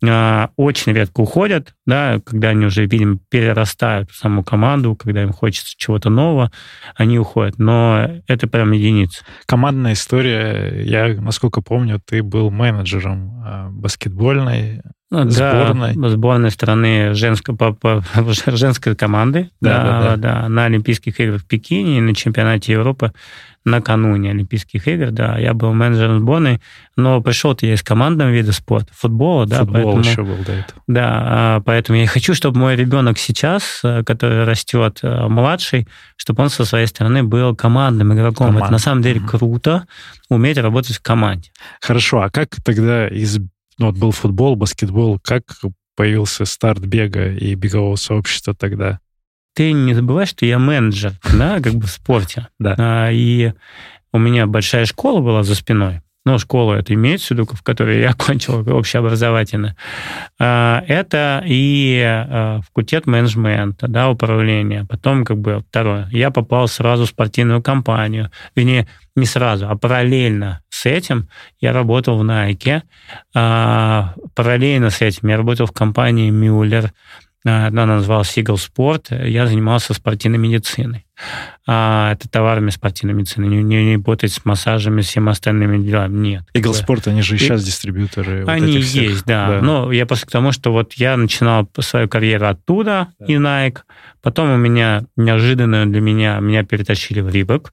[0.00, 6.08] очень редко уходят, да, когда они уже, видимо, перерастают саму команду, когда им хочется чего-то
[6.10, 6.52] нового,
[6.94, 7.58] они уходят.
[7.58, 9.24] Но это прям единица.
[9.46, 10.84] Командная история.
[10.84, 15.94] Я, насколько помню, ты был менеджером а, баскетбольной ну, сборной.
[15.94, 18.02] Да, сборной страны женской, по, по,
[18.46, 20.48] женской команды да, да, да, да.
[20.48, 23.12] на Олимпийских играх в Пекине и на чемпионате Европы
[23.68, 26.60] накануне Олимпийских игр, да, я был менеджером сборной,
[26.96, 30.82] но пришел-то я из командного вида спорта, футбола, да, Футбол поэтому, еще был до этого.
[30.86, 36.42] Да, а, поэтому я хочу, чтобы мой ребенок сейчас, э, который растет э, младший, чтобы
[36.42, 38.48] он со своей стороны был командным игроком.
[38.48, 38.64] Команд.
[38.64, 39.86] Это на самом деле круто,
[40.28, 41.50] уметь работать в команде.
[41.80, 43.38] Хорошо, а как тогда из...
[43.78, 45.44] Ну, вот был футбол, баскетбол, как
[45.96, 49.00] появился старт бега и бегового сообщества тогда?
[49.58, 52.46] ты не забывай, что я менеджер, да, как бы в спорте.
[52.60, 52.76] Да.
[52.78, 53.54] А, и
[54.12, 56.00] у меня большая школа была за спиной.
[56.24, 59.74] Ну, школа это имеется в виду, в которой я окончил общеобразовательно.
[60.38, 64.86] А, это и а, факультет менеджмента, да, управления.
[64.88, 66.08] Потом, как бы, второе.
[66.12, 68.30] Я попал сразу в спортивную компанию.
[68.54, 68.86] Вернее,
[69.20, 71.28] не сразу, а параллельно с этим
[71.60, 72.82] я работал в Nike.
[73.32, 76.92] Параллельно с этим я работал в компании Мюллер
[77.44, 81.06] она называлась Eagle Sport, я занимался спортивной медициной.
[81.66, 86.44] А, это товарами спортивной медицины, не, не, не работать с массажами, всем остальными делами, нет.
[86.54, 88.44] Eagle Sport, они же и сейчас дистрибьюторы.
[88.46, 89.48] Они вот есть, да.
[89.48, 89.60] да.
[89.60, 93.26] Но я после того, что вот я начинал свою карьеру оттуда, да.
[93.26, 93.78] и Nike,
[94.22, 97.72] потом у меня неожиданно для меня, меня перетащили в Рибок,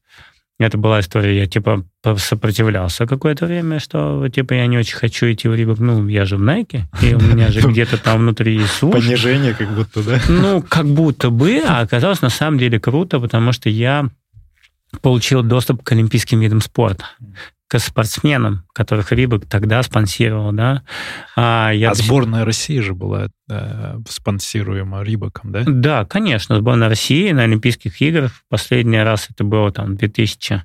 [0.58, 1.84] это была история, я типа
[2.18, 5.80] сопротивлялся какое-то время, что типа я не очень хочу идти в Рибок.
[5.80, 9.74] Ну, я же в Найке, и у меня же где-то там внутри есть Понижение как
[9.76, 10.22] будто, да?
[10.30, 14.10] Ну, как будто бы, а оказалось на самом деле круто, потому что я
[15.02, 17.06] получил доступ к олимпийским видам спорта
[17.68, 20.84] к спортсменам, которых Рибок тогда спонсировал, да.
[21.36, 25.64] А, я а сборная России же была да, спонсируема Рибоком, да?
[25.66, 28.32] Да, конечно, сборная России на Олимпийских играх.
[28.50, 30.64] Последний раз это было там в 2000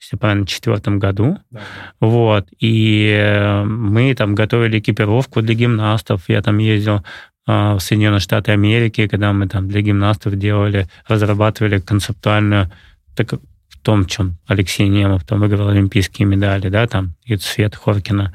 [0.00, 1.38] если правильно, четвертом году.
[1.50, 1.60] Да.
[1.98, 2.46] Вот.
[2.60, 6.28] И э, мы там готовили экипировку для гимнастов.
[6.28, 7.02] Я там ездил
[7.46, 12.70] а, в Соединенные Штаты Америки, когда мы там для гимнастов делали, разрабатывали концептуальную
[13.16, 13.40] так,
[13.80, 18.34] в том, чем Алексей Немов там выиграл олимпийские медали, да, там, и Свет Хоркина,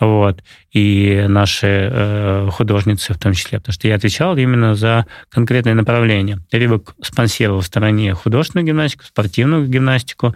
[0.00, 5.74] вот, и наши э, художницы в том числе, потому что я отвечал именно за конкретное
[5.74, 6.38] направление.
[6.52, 10.34] Рибок спонсировал в стороне художественную гимнастику, спортивную гимнастику,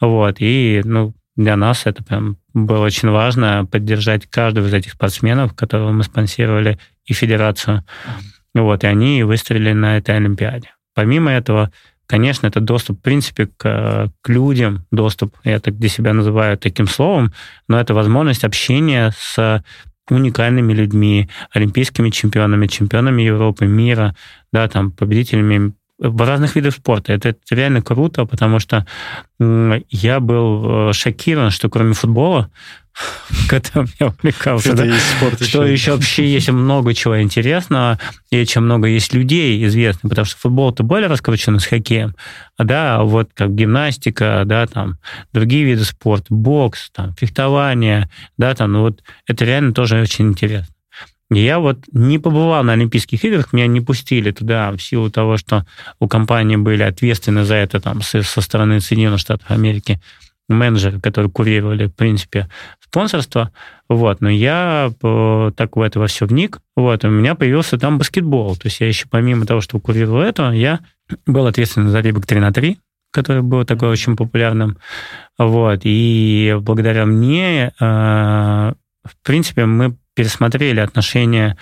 [0.00, 5.54] вот, и, ну, для нас это прям было очень важно поддержать каждого из этих спортсменов,
[5.54, 7.84] которого мы спонсировали, и федерацию.
[8.54, 10.70] Вот, и они выстрелили на этой Олимпиаде.
[10.94, 11.72] Помимо этого,
[12.06, 16.86] Конечно, это доступ, в принципе, к, к людям, доступ, я так для себя называю таким
[16.86, 17.32] словом,
[17.66, 19.64] но это возможность общения с
[20.10, 24.14] уникальными людьми, олимпийскими чемпионами, чемпионами Европы, мира,
[24.52, 27.12] да, там, победителями в разных видах спорта.
[27.12, 28.86] Это, это реально круто, потому что
[29.38, 32.50] я был э, шокирован, что кроме футбола
[33.48, 34.74] которым я увлекался.
[34.74, 34.84] Да?
[35.16, 35.72] Спорт что еще.
[35.72, 37.98] еще вообще есть много чего интересного,
[38.30, 42.14] и очень много есть людей известных, потому что футбол-то более раскручен с хоккеем,
[42.58, 44.98] да, вот как гимнастика, да, там,
[45.32, 50.68] другие виды спорта, бокс, там, фехтование, да, там, ну вот это реально тоже очень интересно.
[51.30, 55.66] Я вот не побывал на Олимпийских играх, меня не пустили туда в силу того, что
[55.98, 60.00] у компании были ответственны за это там со стороны Соединенных Штатов Америки
[60.48, 62.48] менеджеры, которые курировали, в принципе,
[62.82, 63.50] спонсорство,
[63.88, 67.98] вот, но я э, так в это во все вник, вот, у меня появился там
[67.98, 70.80] баскетбол, то есть я еще помимо того, что курировал это, я
[71.26, 72.78] был ответственен за Рибок 3 на 3,
[73.10, 74.78] который был такой очень популярным,
[75.38, 81.56] вот, и благодаря мне, э, в принципе, мы пересмотрели отношения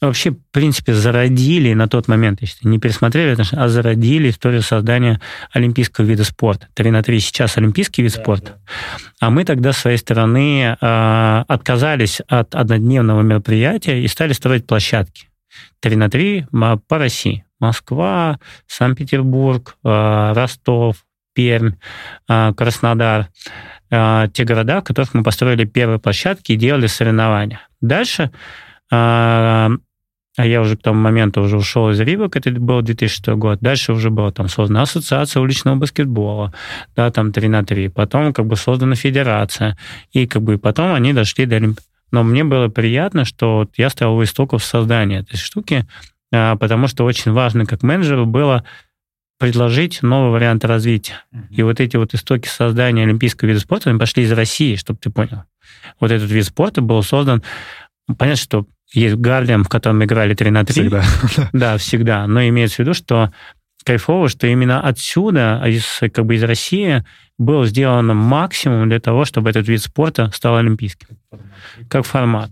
[0.00, 5.20] вообще, в принципе, зародили на тот момент, считаю, не пересмотрели, а зародили историю создания
[5.52, 6.68] олимпийского вида спорта.
[6.74, 8.46] 3 на 3 сейчас олимпийский вид да, спорта.
[8.46, 9.26] Да.
[9.26, 15.28] А мы тогда, с своей стороны, э, отказались от однодневного мероприятия и стали строить площадки.
[15.80, 17.44] 3 на 3 по России.
[17.58, 20.96] Москва, Санкт-Петербург, э, Ростов,
[21.34, 21.72] Пермь,
[22.28, 23.28] э, Краснодар.
[23.88, 27.60] Те города, в которых мы построили первые площадки и делали соревнования.
[27.80, 28.32] Дальше
[30.36, 33.58] а я уже к тому моменту уже ушел из Рибок, это был 2006 год.
[33.60, 36.52] Дальше уже была там создана ассоциация уличного баскетбола,
[36.94, 37.88] да, там 3 на 3.
[37.88, 39.78] Потом как бы создана федерация.
[40.12, 41.82] И как бы потом они дошли до Олимпиады.
[42.12, 45.86] Но мне было приятно, что вот я стоял у истоков создания этой штуки,
[46.32, 48.62] а, потому что очень важно как менеджеру было
[49.38, 51.24] предложить новый вариант развития.
[51.50, 55.10] И вот эти вот истоки создания олимпийского вида спорта, они пошли из России, чтобы ты
[55.10, 55.42] понял.
[55.98, 57.42] Вот этот вид спорта был создан
[58.18, 60.72] Понятно, что есть Гарлем, в котором играли 3 на 3.
[60.72, 61.04] Всегда.
[61.52, 62.26] Да, всегда.
[62.26, 63.32] Но имеется в виду, что
[63.84, 67.04] кайфово, что именно отсюда, из, как бы из России,
[67.38, 71.08] был сделан максимум для того, чтобы этот вид спорта стал олимпийским.
[71.88, 72.50] Как формат.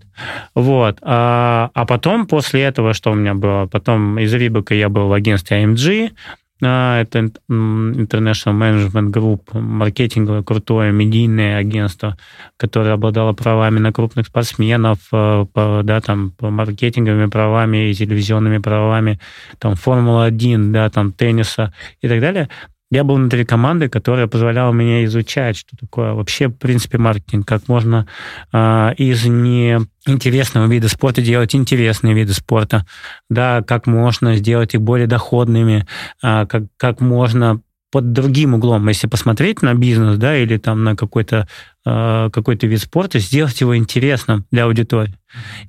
[0.55, 0.99] Вот.
[1.03, 3.67] А, а потом, после этого, что у меня было?
[3.67, 10.93] Потом из Рибака я был в агентстве AMG, а, это International Management Group, маркетинговое крутое
[10.93, 12.17] медийное агентство,
[12.57, 19.19] которое обладало правами на крупных спортсменов, э, да, там, по маркетинговыми правами и телевизионными правами,
[19.59, 22.49] там, Формула-1, да, там, тенниса и так далее
[22.91, 27.67] я был внутри команды, которая позволяла мне изучать, что такое вообще, в принципе, маркетинг, как
[27.69, 28.07] можно
[28.53, 32.87] э, из неинтересного вида спорта делать интересные виды спорта,
[33.29, 35.87] да, как можно сделать их более доходными,
[36.23, 40.97] э, как, как можно под другим углом, если посмотреть на бизнес, да, или там на
[40.97, 41.47] какой-то
[41.87, 45.15] э, какой-то вид спорта, сделать его интересным для аудитории.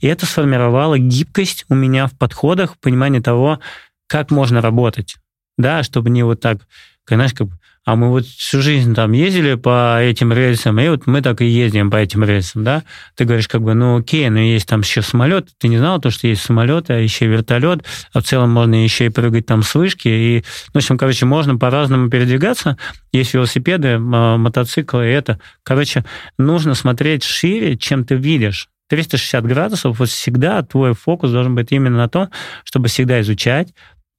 [0.02, 3.60] И это сформировало гибкость у меня в подходах, понимание того,
[4.08, 5.18] как можно работать,
[5.58, 6.68] да, чтобы не вот так
[7.14, 7.50] знаешь, как
[7.86, 11.46] а мы вот всю жизнь там ездили по этим рельсам, и вот мы так и
[11.46, 12.84] ездим по этим рельсам, да?
[13.16, 16.10] Ты говоришь, как бы, ну окей, но есть там еще самолет, ты не знал то,
[16.10, 19.76] что есть самолет, а еще вертолет, а в целом можно еще и прыгать там с
[19.76, 22.76] вышки, и, ну, в общем, короче, можно по-разному передвигаться,
[23.12, 26.06] есть велосипеды, мотоциклы, и это, короче,
[26.40, 28.68] нужно смотреть шире, чем ты видишь.
[28.88, 32.30] 360 градусов, вот всегда твой фокус должен быть именно на том,
[32.64, 33.70] чтобы всегда изучать,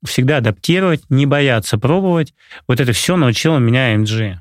[0.04, 2.34] всегда адаптировать, не бояться пробовать.
[2.66, 4.36] Вот это все научило меня MG.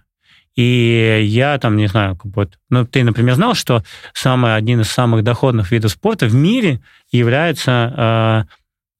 [0.56, 4.90] И я там, не знаю, как вот, ну, ты, например, знал, что самый, один из
[4.90, 6.80] самых доходных видов спорта в мире
[7.12, 8.48] является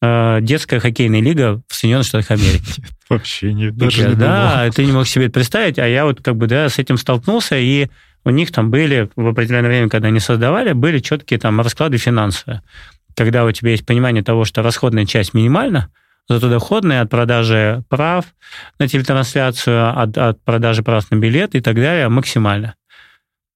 [0.02, 2.84] э, э, детская хоккейная лига в Соединенных Штатах Америки.
[3.10, 4.74] Вообще не, даже я, не Да, думал.
[4.74, 7.58] ты не мог себе это представить, а я вот как бы, да, с этим столкнулся,
[7.58, 7.88] и
[8.26, 12.64] у них там были в определенное время, когда они создавали, были четкие там расклады финансовые.
[13.16, 15.90] Когда у тебя есть понимание того, что расходная часть минимальна,
[16.28, 18.26] Зато доходные от продажи прав
[18.80, 22.76] на телетрансляцию, от, от продажи прав на билет и так далее максимально.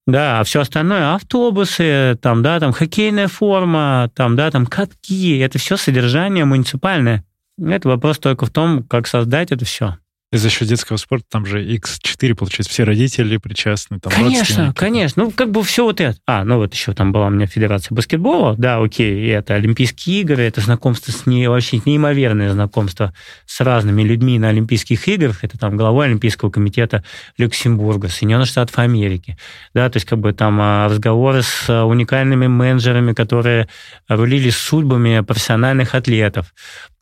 [0.05, 5.60] Да, а все остальное, автобусы, там, да, там хоккейная форма, там, да, там катки, это
[5.60, 7.23] все содержание муниципальное.
[7.62, 9.97] Это вопрос только в том, как создать это все.
[10.31, 15.23] И за счет детского спорта там же X4, получается, все родители причастны, там Конечно, конечно.
[15.23, 16.19] Ну, как бы все вот это.
[16.27, 20.21] А, ну вот еще там была у меня федерация баскетбола, да, окей, и это Олимпийские
[20.21, 23.11] игры, это знакомство с не, вообще неимоверное знакомство
[23.47, 27.03] с разными людьми на Олимпийских играх, это там главой Олимпийского комитета
[27.39, 29.35] Люксембурга, Соединенных Штатов Америки,
[29.73, 33.67] да, то есть как бы там а, разговоры с уникальными менеджерами, которые
[34.07, 36.53] рулили судьбами профессиональных атлетов,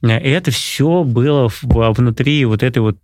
[0.03, 2.97] и это все было внутри вот этой вот,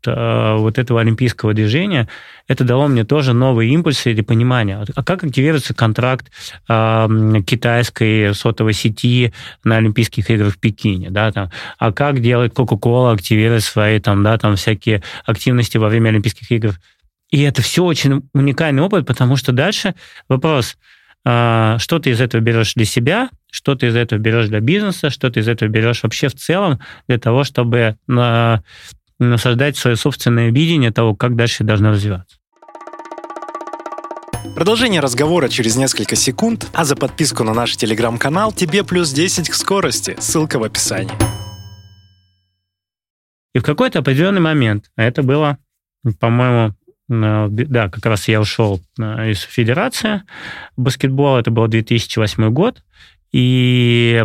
[0.58, 2.08] вот этого олимпийского движения.
[2.47, 4.84] Это дало мне тоже новые импульсы или понимание.
[4.95, 6.32] А как активируется контракт
[6.67, 7.08] э,
[7.45, 13.63] китайской сотовой сети на Олимпийских играх в Пекине, да, там, а как делает Coca-Cola, активирует
[13.63, 16.73] свои там, да, там всякие активности во время Олимпийских игр.
[17.32, 19.95] И это все очень уникальный опыт, потому что дальше
[20.28, 20.78] вопрос–
[21.26, 25.10] а, что ты из этого берешь для себя, что ты из этого берешь для бизнеса,
[25.10, 27.97] что ты из этого берешь вообще в целом для того, чтобы
[29.19, 32.38] насаждать свое собственное видение того, как дальше должно развиваться.
[34.56, 39.54] Продолжение разговора через несколько секунд, а за подписку на наш телеграм-канал тебе плюс 10 к
[39.54, 40.15] скорости.
[40.19, 41.13] Ссылка в описании.
[43.56, 45.58] И в какой-то определенный момент, а это было,
[46.19, 46.76] по-моему,
[47.08, 50.23] да, как раз я ушел э, из Федерации
[50.78, 52.84] баскетбола, это был 2008 год,
[53.32, 54.23] и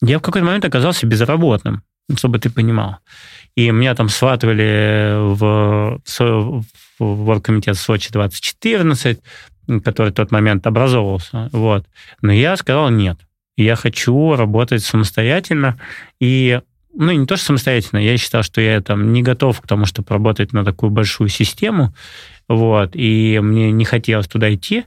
[0.00, 1.82] я в какой-то момент оказался безработным,
[2.16, 2.98] чтобы ты понимал.
[3.56, 6.64] И меня там сватывали в, в,
[6.98, 9.20] в оргкомитет Сочи 2014,
[9.82, 11.48] который в тот момент образовывался.
[11.52, 11.86] Вот.
[12.20, 13.18] Но я сказал нет.
[13.56, 15.80] Я хочу работать самостоятельно.
[16.20, 16.60] И
[16.94, 20.08] ну, не то, что самостоятельно, я считал, что я там не готов к тому, чтобы
[20.10, 21.94] работать на такую большую систему,
[22.48, 24.84] вот, и мне не хотелось туда идти.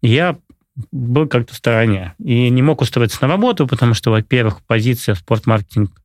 [0.00, 0.36] Я
[0.90, 5.18] был как-то в стороне и не мог устроиться на работу, потому что, во-первых, позиция в
[5.18, 6.01] спортмаркетинг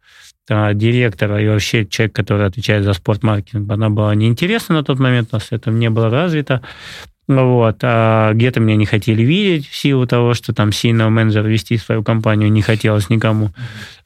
[0.48, 5.36] директора и вообще человек, который отвечает за спортмаркетинг, она была неинтересна на тот момент, у
[5.36, 6.62] нас это не было развито.
[7.28, 7.80] Вот.
[7.82, 12.02] А где-то меня не хотели видеть в силу того, что там сильного менеджера вести свою
[12.02, 13.52] компанию не хотелось никому.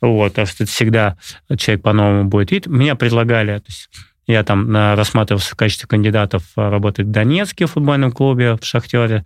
[0.02, 0.40] Вот.
[0.40, 1.18] А что это всегда
[1.56, 2.68] человек по-новому будет видеть.
[2.68, 3.90] Меня предлагали, то есть
[4.26, 9.24] я там рассматривался в качестве кандидатов работать в Донецке в футбольном клубе, в «Шахтере»,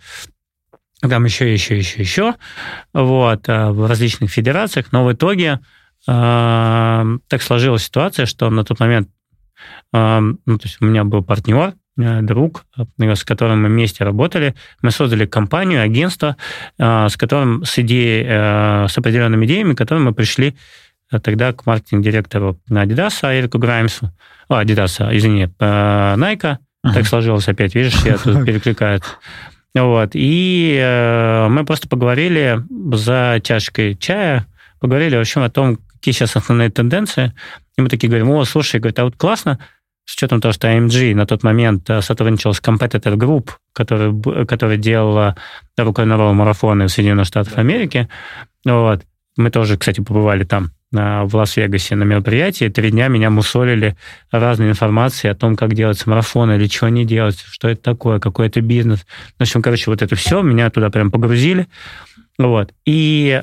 [1.02, 2.34] там еще, еще, еще, еще,
[2.94, 5.60] вот, в различных федерациях, но в итоге
[6.06, 9.10] так сложилась ситуация, что на тот момент
[9.94, 14.56] ну, то есть у меня был партнер, э, друг, э, с которым мы вместе работали.
[14.82, 16.36] Мы создали компанию, агентство,
[16.78, 20.56] э, с которым с идеей, с определенными идеями, к которым мы пришли
[21.22, 24.12] тогда к маркетинг-директору Adidas, Эрику Граймсу,
[24.50, 26.42] о, Adidas, извини, Nike.
[26.42, 26.94] Uh-huh.
[26.94, 29.02] Так сложилось опять, видишь, я тут перекликаю.
[29.76, 30.12] Вот.
[30.14, 32.60] И мы просто поговорили
[32.96, 34.48] за чашкой чая,
[34.80, 37.34] поговорили, в общем, о том, какие сейчас основные тенденции.
[37.80, 39.58] И мы такие говорим, о, слушай, говорит, а вот классно,
[40.06, 44.78] с учетом того, что AMG на тот момент э, сотрудничал с Competitor Group, который, который
[44.78, 45.36] делала
[45.76, 48.08] рукой-на марафоны в Соединенных Штатах Америки.
[48.66, 49.02] Вот.
[49.36, 52.70] Мы тоже, кстати, побывали там, в Лас-Вегасе на мероприятии.
[52.70, 53.98] Три дня меня мусолили
[54.30, 58.46] разной информацией о том, как делать марафоны, или чего не делать, что это такое, какой
[58.46, 59.08] это бизнес.
[59.40, 61.68] В общем, короче, вот это все, меня туда прям погрузили.
[62.38, 62.74] Вот.
[62.86, 63.42] И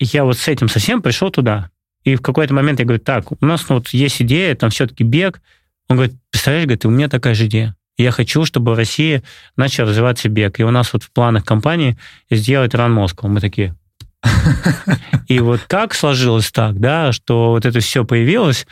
[0.00, 1.70] я вот с этим совсем пришел туда.
[2.04, 5.04] И в какой-то момент я говорю, так, у нас ну, вот есть идея, там все-таки
[5.04, 5.40] бег.
[5.88, 7.76] Он говорит, представляешь, говорит, у меня такая же идея.
[7.98, 9.22] Я хочу, чтобы в России
[9.56, 10.58] начал развиваться бег.
[10.58, 11.98] И у нас вот в планах компании
[12.30, 13.28] сделать Run Moscow.
[13.28, 13.74] Мы такие,
[15.28, 18.66] и вот как сложилось так, да, что вот это все появилось,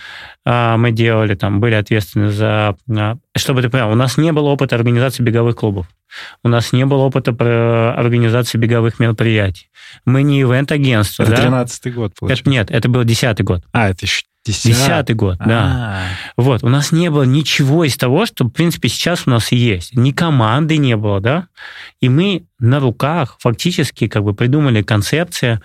[0.44, 2.76] а, мы делали там, были ответственны за...
[2.90, 5.86] А, чтобы ты понял, у нас не было опыта организации беговых клубов.
[6.42, 9.70] У нас не было опыта организации беговых мероприятий.
[10.04, 11.22] Мы не ивент-агентство.
[11.22, 11.64] Это да?
[11.64, 12.42] 13-й год, получается.
[12.42, 13.62] Это, нет, это был 10-й год.
[13.72, 15.62] А, это еще Десятый год, да.
[15.64, 16.42] А-а-а.
[16.42, 19.94] Вот, у нас не было ничего из того, что, в принципе, сейчас у нас есть.
[19.94, 21.48] Ни команды не было, да.
[22.00, 25.60] И мы на руках фактически как бы придумали концепции,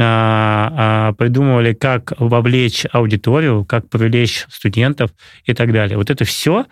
[0.00, 5.10] а, а, придумывали, как вовлечь аудиторию, как привлечь студентов
[5.44, 5.96] и так далее.
[5.96, 6.66] Вот это все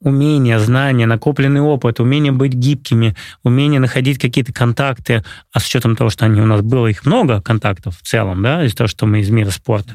[0.00, 6.10] умение, знания, накопленный опыт, умение быть гибкими, умение находить какие-то контакты, а с учетом того,
[6.10, 9.20] что они у нас было их много контактов в целом, да, из-за того, что мы
[9.20, 9.94] из мира спорта,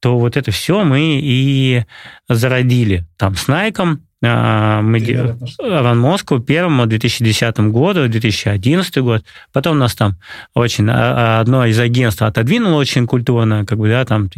[0.00, 1.84] то вот это все мы и
[2.28, 9.24] зародили там с Найком, мы делали Ран Москву первому в 2010 году, 2011 год.
[9.52, 10.16] Потом нас там
[10.54, 14.30] очень а, одно из агентств отодвинуло очень культурно, как бы, да, там,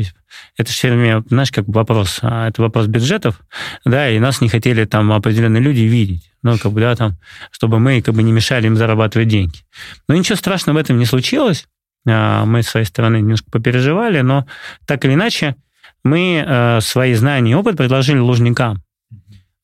[0.56, 3.40] это все время, знаешь, как вопрос, а, это вопрос бюджетов,
[3.84, 7.18] да, и нас не хотели там определенные люди видеть, ну, как бы, да, там,
[7.50, 9.58] чтобы мы, как бы, не мешали им зарабатывать деньги.
[10.08, 11.68] Но ничего страшного в этом не случилось,
[12.06, 14.46] мы с своей стороны немножко попереживали, но
[14.86, 15.56] так или иначе
[16.04, 18.83] мы свои знания и опыт предложили лужникам.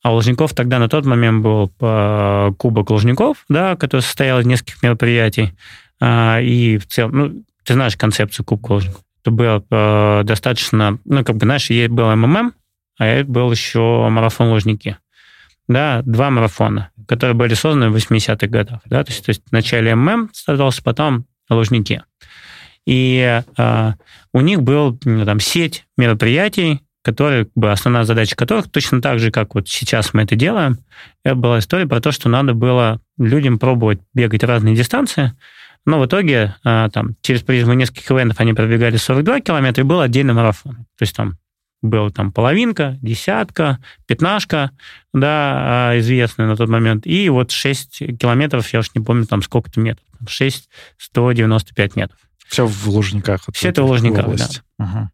[0.03, 4.47] А у Лужников тогда на тот момент был э, Кубок Лужников, да, который состоял из
[4.47, 5.53] нескольких мероприятий.
[6.01, 9.03] А, и в целом, ну, ты знаешь концепцию Кубка Лужников.
[9.23, 12.55] Это было э, достаточно, ну, как бы, знаешь, был МММ,
[12.99, 14.97] а был еще марафон Лужники.
[15.69, 18.81] Да, два марафона, которые были созданы в 80-х годах.
[18.87, 22.03] Да, то есть, то есть вначале ММ создался, потом Лужники.
[22.87, 23.93] И э,
[24.33, 29.19] у них был ну, там сеть мероприятий, которые, как бы, основная задача которых, точно так
[29.19, 30.79] же, как вот сейчас мы это делаем,
[31.25, 35.33] это была история про то, что надо было людям пробовать бегать разные дистанции,
[35.87, 40.01] но в итоге а, там, через призму нескольких ивентов они пробегали 42 километра, и был
[40.01, 40.75] отдельный марафон.
[40.99, 41.39] То есть там
[41.83, 44.71] был там половинка, десятка, пятнашка,
[45.15, 49.43] да, а, известная на тот момент, и вот 6 километров, я уж не помню, там
[49.43, 52.19] сколько-то метров, 6, 195 метров.
[52.47, 53.43] Все в Лужниках.
[53.53, 54.85] Все это в Лужниках, да.
[54.85, 55.11] Угу.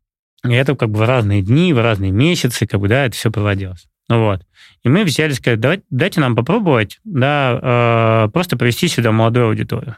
[0.51, 3.31] И это как бы в разные дни, в разные месяцы, как бы, да, это все
[3.31, 3.87] проводилось.
[4.09, 4.43] Ну вот.
[4.83, 9.97] И мы взяли, сказать, давайте, дайте нам попробовать, да, э, просто привести сюда молодую аудиторию.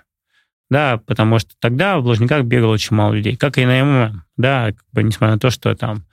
[0.71, 4.67] Да, потому что тогда в Лужниках бегало очень мало людей, как и на МММ, да,
[4.67, 6.05] как бы, несмотря на то, что там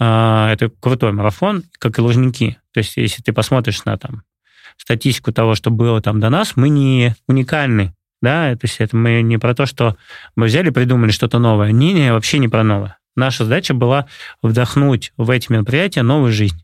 [0.00, 2.58] э, это крутой марафон, как и Лужники.
[2.72, 4.22] То есть, если ты посмотришь на там
[4.76, 9.22] статистику того, что было там до нас, мы не уникальны, да, то есть это мы
[9.22, 9.96] не про то, что
[10.36, 11.72] мы взяли, придумали что-то новое.
[11.72, 12.97] Не, не, вообще не про новое.
[13.18, 14.06] Наша задача была
[14.42, 16.62] вдохнуть в эти мероприятия новую жизнь.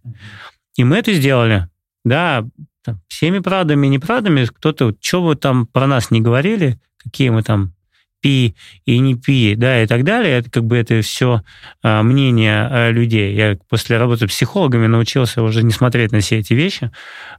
[0.76, 1.68] И мы это сделали.
[2.04, 2.44] Да,
[2.84, 4.44] там, всеми правдами и неправдами.
[4.44, 7.72] Кто-то, что вы там про нас не говорили, какие мы там
[8.20, 8.54] пи
[8.86, 10.38] и не пи, да, и так далее.
[10.38, 11.42] Это как бы это все
[11.82, 13.34] а, мнение а, людей.
[13.34, 16.90] Я после работы психологами научился уже не смотреть на все эти вещи.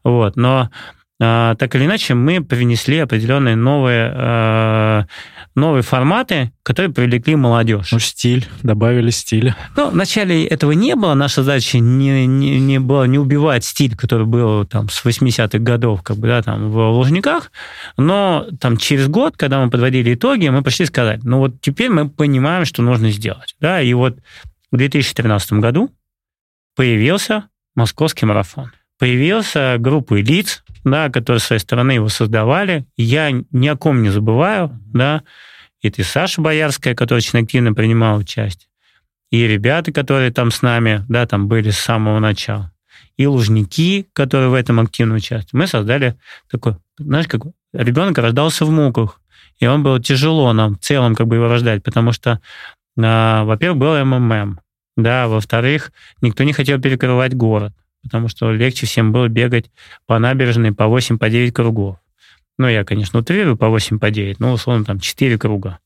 [0.03, 0.35] Вот.
[0.35, 0.69] Но
[1.17, 5.05] так или иначе, мы привнесли определенные новые, а,
[5.55, 7.93] новые форматы, которые привлекли молодежь.
[7.93, 9.53] Ну, стиль, добавили стиль.
[9.77, 11.13] Ну, вначале этого не было.
[11.13, 16.03] Наша задача не, не, не была не убивать стиль, который был там с 80-х годов,
[16.03, 17.49] как бы, да, там, в Лужниках.
[17.95, 22.09] Но там через год, когда мы подводили итоги, мы пришли сказать, ну, вот теперь мы
[22.09, 23.55] понимаем, что нужно сделать.
[23.61, 24.17] Да, и вот
[24.69, 25.89] в 2013 году
[26.75, 28.71] появился московский марафон.
[28.97, 32.85] Появился группа лиц, да, которые с своей стороны его создавали.
[32.95, 35.23] Я ни о ком не забываю, да.
[35.81, 38.69] Это и Саша Боярская, которая очень активно принимала участие,
[39.31, 42.71] и ребята, которые там с нами, да, там были с самого начала,
[43.17, 45.53] и лужники, которые в этом активно участвуют.
[45.53, 46.17] Мы создали
[46.49, 47.41] такой, знаешь, как
[47.73, 49.21] ребенок рождался в муках,
[49.59, 52.41] и он было тяжело нам в целом как бы его рождать, потому что,
[52.97, 54.59] а, во-первых, был МММ,
[54.97, 55.91] да, во-вторых,
[56.21, 57.73] никто не хотел перекрывать город,
[58.05, 59.71] потому что легче всем было бегать
[60.05, 61.97] по набережной по 8, по 9 кругов.
[62.57, 65.79] Ну, я, конечно, утрирую по 8, по 9, но, условно, там 4 круга.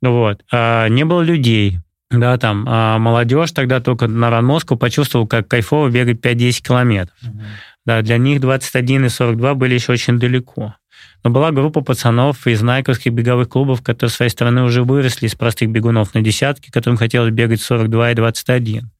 [0.00, 0.42] Вот.
[0.50, 1.78] А не было людей,
[2.10, 7.16] да, там, а молодежь тогда только на Ранмоску почувствовал, как кайфово бегать 5-10 километров.
[7.22, 7.40] Угу.
[7.86, 10.74] Да, для них 21 и 42 были еще очень далеко.
[11.22, 15.34] Но была группа пацанов из найковских беговых клубов, которые с своей стороны уже выросли из
[15.34, 18.90] простых бегунов на десятки, которым хотелось бегать 42 и 21.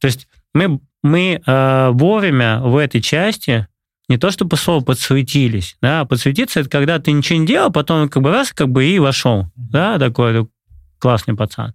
[0.00, 3.68] То есть мы мы э, вовремя в этой части
[4.08, 8.22] не то чтобы слово подсуетились, да, подсуетиться это когда ты ничего не делал, потом как
[8.22, 10.48] бы раз, как бы и вошел, да, такой
[10.98, 11.74] классный пацан.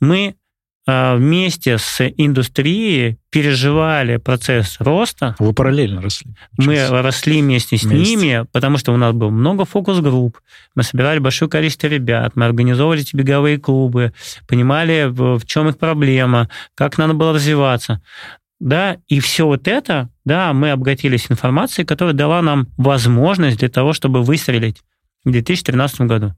[0.00, 0.41] Мы а,
[0.86, 5.36] вместе с индустрией переживали процесс роста.
[5.38, 6.34] Вы параллельно росли.
[6.58, 8.16] Мы росли вместе с вместе.
[8.16, 10.40] ними, потому что у нас было много фокус-групп,
[10.74, 14.12] мы собирали большое количество ребят, мы организовывали эти беговые клубы,
[14.48, 18.02] понимали, в чем их проблема, как надо было развиваться.
[18.58, 23.92] Да, и все вот это, да, мы обогатились информацией, которая дала нам возможность для того,
[23.92, 24.82] чтобы выстрелить
[25.24, 26.36] в 2013 году.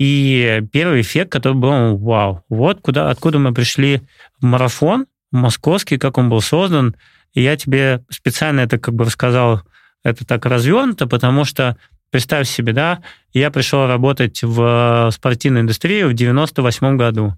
[0.00, 4.00] И первый эффект, который был, вау, вот куда, откуда мы пришли
[4.40, 6.96] в марафон московский, как он был создан.
[7.34, 9.60] И я тебе специально это как бы рассказал,
[10.02, 11.76] это так развернуто, потому что
[12.10, 13.02] представь себе, да,
[13.34, 17.34] я пришел работать в спортивную индустрию в 98 году,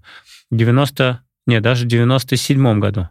[0.52, 3.08] 90, нет, даже в 97 году.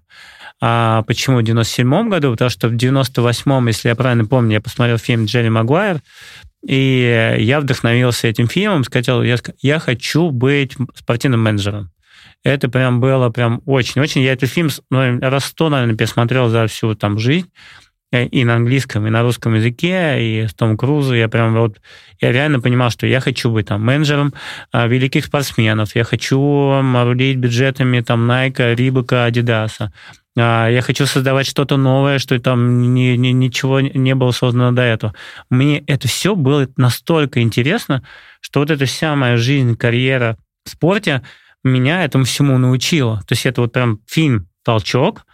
[0.61, 2.31] А почему в 97 году?
[2.31, 5.99] Потому что в 98-м, если я правильно помню, я посмотрел фильм Джерри Магуайр,
[6.65, 11.91] и я вдохновился этим фильмом, сказал, я, я хочу быть спортивным менеджером.
[12.43, 14.21] Это прям было прям очень-очень.
[14.21, 17.51] Я этот фильм ну, раз сто, наверное, пересмотрел за всю там жизнь э,
[18.11, 21.15] и на английском, и на русском языке, и с Том Крузом.
[21.15, 21.79] Я прям вот,
[22.19, 24.33] я реально понимал, что я хочу быть там менеджером
[24.71, 29.89] а, великих спортсменов, я хочу рулить бюджетами там Nike, Reebok, Adidas.
[30.37, 34.81] А, я хочу создавать что-то новое, что там ни, ни, ничего не было создано до
[34.81, 35.13] этого.
[35.49, 38.03] Мне это все было настолько интересно,
[38.41, 41.21] что вот эта вся моя жизнь, карьера в спорте
[41.63, 43.21] меня этому всему научила.
[43.27, 45.25] То есть это вот прям фильм «Толчок»,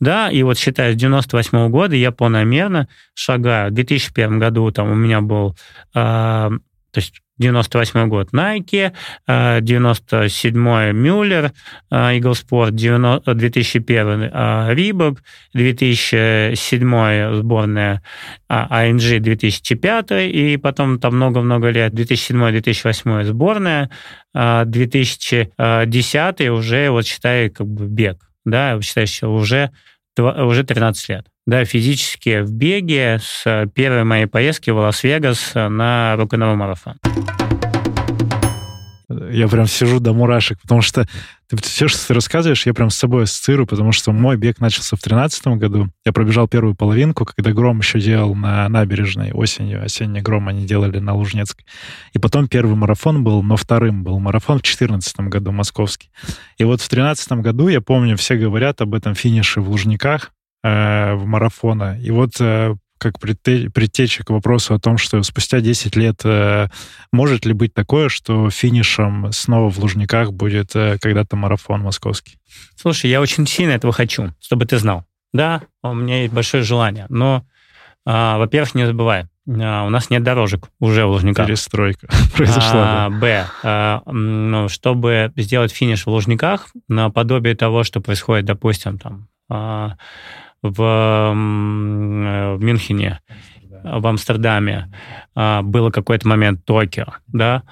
[0.00, 3.70] да, и вот считая с 98 -го года я планомерно шагаю.
[3.70, 5.56] В 2001 году там у меня был,
[5.94, 6.60] э, то
[6.96, 8.92] есть 98 год Nike,
[9.26, 11.52] 97 Мюллер,
[11.90, 15.18] Eagle Sport, 2001 Reebok,
[15.52, 18.02] 2007 сборная
[18.48, 23.90] ING 2005, и потом там много-много лет, 2007-2008 сборная,
[24.32, 29.70] 2010 уже, вот считай, как бы бег, да, считаешь, уже,
[30.16, 36.56] уже 13 лет да, физически в беге с первой моей поездки в Лас-Вегас на рок-н-ролл
[36.56, 36.96] марафон.
[39.10, 41.06] Я прям сижу до мурашек, потому что
[41.48, 44.96] ты все, что ты рассказываешь, я прям с собой ассоциирую, потому что мой бег начался
[44.96, 45.88] в 2013 году.
[46.06, 49.84] Я пробежал первую половинку, когда Гром еще делал на набережной осенью.
[49.84, 51.66] Осенний Гром они делали на Лужнецкой.
[52.14, 56.10] И потом первый марафон был, но вторым был марафон в 2014 году, московский.
[56.56, 60.32] И вот в 2013 году, я помню, все говорят об этом финише в Лужниках,
[60.62, 61.98] э, в марафона.
[62.00, 66.68] И вот э, как предтеча к вопросу о том, что спустя 10 лет э,
[67.12, 72.38] может ли быть такое, что финишем снова в Лужниках будет э, когда-то марафон московский?
[72.76, 75.04] Слушай, я очень сильно этого хочу, чтобы ты знал.
[75.32, 77.44] Да, у меня есть большое желание, но,
[78.06, 81.46] а, во-первых, не забывай, а, у нас нет дорожек уже в Лужниках.
[81.46, 83.06] Перестройка произошла.
[83.06, 83.46] А, Б.
[83.62, 89.96] А, ну, чтобы сделать финиш в Лужниках, наподобие того, что происходит, допустим, там а,
[90.64, 93.20] в, в Мюнхене,
[93.84, 94.90] в Амстердаме,
[95.34, 97.62] а, было какой-то момент Токио, да,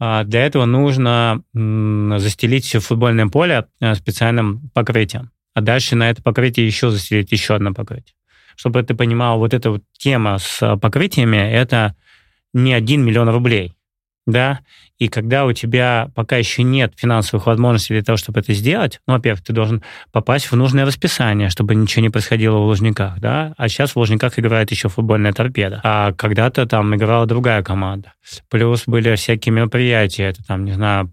[0.00, 5.30] А для этого нужно застелить все футбольное поле э, специальным покрытием.
[5.54, 8.14] А дальше на это покрытие еще застелить еще одно покрытие.
[8.56, 11.94] Чтобы ты понимал, вот эта вот тема с покрытиями, это
[12.54, 13.77] не один миллион рублей
[14.28, 14.60] да,
[14.98, 19.14] и когда у тебя пока еще нет финансовых возможностей для того, чтобы это сделать, ну,
[19.14, 23.68] во-первых, ты должен попасть в нужное расписание, чтобы ничего не происходило в Лужниках, да, а
[23.68, 28.12] сейчас в Лужниках играет еще футбольная торпеда, а когда-то там играла другая команда.
[28.50, 31.08] Плюс были всякие мероприятия, это там, не знаю,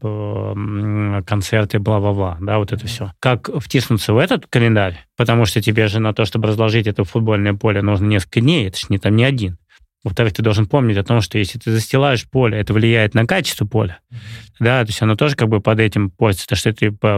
[1.26, 3.14] концерты, бла-бла-бла, да, вот это все.
[3.20, 5.06] Как втиснуться в этот календарь?
[5.16, 8.78] Потому что тебе же на то, чтобы разложить это футбольное поле, нужно несколько дней, это
[8.78, 9.58] же не там не один.
[10.06, 13.66] Во-вторых, ты должен помнить о том, что если ты застилаешь поле, это влияет на качество
[13.66, 13.98] поля.
[14.12, 14.18] Mm-hmm.
[14.60, 17.18] Да, то есть оно тоже как бы под этим портится, то что это типа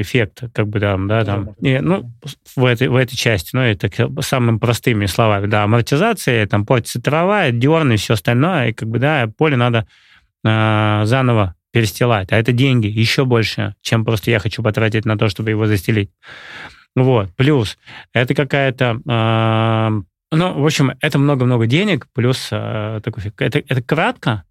[0.00, 1.54] эффект, как бы там, да, там.
[1.62, 2.12] И, ну,
[2.54, 7.50] в этой, в этой части, ну, это самыми простыми словами, да, амортизация, там портится трава,
[7.50, 9.86] дерн и все остальное, и как бы, да, поле надо
[10.44, 12.30] э, заново перестилать.
[12.30, 16.10] А это деньги еще больше, чем просто я хочу потратить на то, чтобы его застелить.
[16.94, 17.34] Вот.
[17.36, 17.78] Плюс
[18.12, 24.44] это какая-то э, ну, в общем, это много-много денег, плюс э, такой, это, это кратко,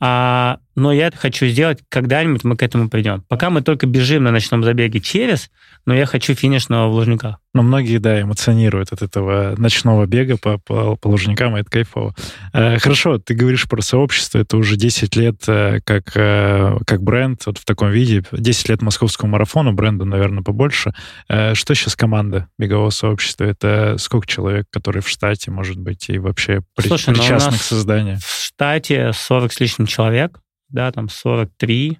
[0.00, 3.24] а, но я это хочу сделать, когда-нибудь мы к этому придем.
[3.28, 5.50] Пока мы только бежим на ночном забеге через,
[5.86, 7.38] но я хочу финишного в Лужниках.
[7.54, 12.14] Но многие, да, эмоционируют от этого ночного бега по, по, по Лужникам, и это кайфово.
[12.52, 17.40] Э, хорошо, ты говоришь про сообщество, это уже 10 лет э, как, э, как бренд
[17.46, 20.92] вот в таком виде, 10 лет московскому марафону, бренду, наверное, побольше.
[21.28, 23.44] Э, что сейчас команда бегового сообщества?
[23.44, 28.18] Это сколько человек, которые в штате, может быть, и вообще Слушай, ну, причастны к созданию?
[28.18, 31.98] В штате 40 с лишним человек, да, там 43,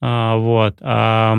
[0.00, 0.76] а, вот.
[0.80, 1.36] А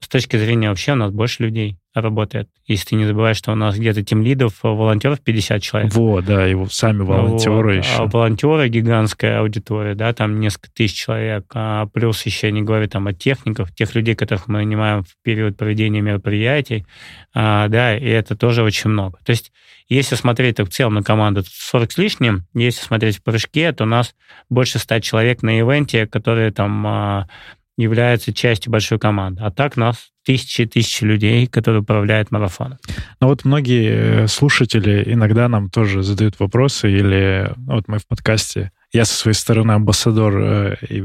[0.00, 2.48] с точки зрения вообще у нас больше людей работает.
[2.66, 5.92] Если ты не забываешь, что у нас где-то тем лидов, э, волонтеров 50 человек.
[5.92, 7.84] Вот, да, и сами волонтеры вот.
[7.84, 7.96] еще.
[7.98, 13.06] А волонтеры гигантская аудитория, да, там несколько тысяч человек, а плюс еще не говорю там
[13.06, 16.86] о техниках, тех людей, которых мы нанимаем в период проведения мероприятий,
[17.34, 19.18] а, да, и это тоже очень много.
[19.24, 19.52] То есть
[19.88, 23.84] если смотреть так в целом на команду 40 с лишним, если смотреть в прыжке, то
[23.84, 24.14] у нас
[24.48, 27.28] больше 100 человек на ивенте, которые там а,
[27.82, 29.42] являются частью большой команды.
[29.42, 32.78] А так нас тысячи и тысячи людей, которые управляют марафоном.
[33.20, 38.70] Ну вот многие э, слушатели иногда нам тоже задают вопросы, или вот мы в подкасте
[38.92, 41.04] я со своей стороны амбассадор э, и,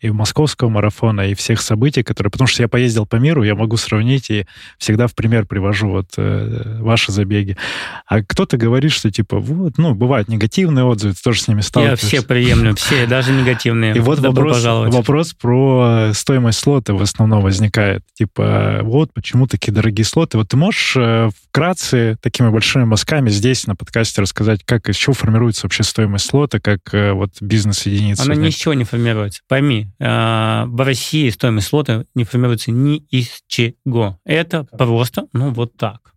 [0.00, 2.30] и московского марафона, и всех событий, которые...
[2.30, 4.46] Потому что я поездил по миру, я могу сравнить и
[4.78, 7.58] всегда в пример привожу вот э, ваши забеги.
[8.06, 12.06] А кто-то говорит, что типа, вот, ну, бывают негативные отзывы, ты тоже с ними сталкиваешься.
[12.06, 13.94] Я все приемлю, все, даже негативные.
[13.94, 18.02] И вот вопрос, вопрос про стоимость слота в основном возникает.
[18.14, 20.38] Типа, вот, почему такие дорогие слоты?
[20.38, 25.12] Вот ты можешь э, вкратце такими большими мазками здесь на подкасте рассказать, как из чего
[25.12, 28.22] формируется вообще стоимость слота, как вот вот бизнес-единицы?
[28.22, 29.42] Она ни из чего не формируется.
[29.48, 34.18] Пойми, э, в России стоимость слота не формируется ни из чего.
[34.24, 36.12] Это просто, ну, вот так.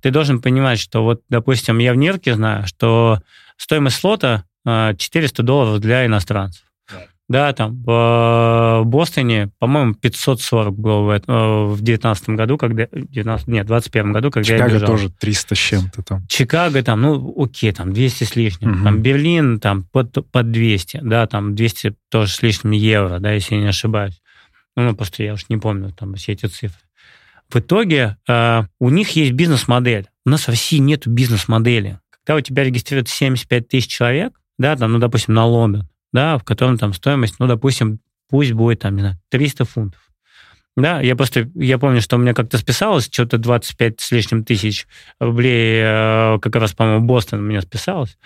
[0.00, 3.20] Ты должен понимать, что вот, допустим, я в Нирке знаю, что
[3.56, 6.65] стоимость слота 400 э, долларов для иностранцев.
[7.28, 12.86] Да, там в Бостоне, по-моему, 540 было в, э, в 19 году, когда...
[12.92, 14.86] 19, нет, в 21 году, когда Чикаго я бежал.
[14.86, 16.26] тоже 300 с чем-то там.
[16.28, 18.76] Чикаго там, ну, окей, там 200 с лишним.
[18.76, 18.84] Угу.
[18.84, 23.56] Там Берлин там под, под 200, да, там 200 тоже с лишним евро, да, если
[23.56, 24.20] я не ошибаюсь.
[24.76, 26.78] Ну, ну просто я уж не помню там все эти цифры.
[27.48, 30.06] В итоге э, у них есть бизнес-модель.
[30.24, 31.98] У нас в России нет бизнес-модели.
[32.24, 36.44] Когда у тебя регистрируется 75 тысяч человек, да, там, ну, допустим, на Лондон, да, в
[36.44, 40.00] котором там стоимость, ну, допустим, пусть будет там, не знаю, 300 фунтов.
[40.76, 44.86] Да, я просто, я помню, что у меня как-то списалось, что-то 25 с лишним тысяч
[45.18, 48.18] рублей, э, как раз, по-моему, Бостон у меня списалось.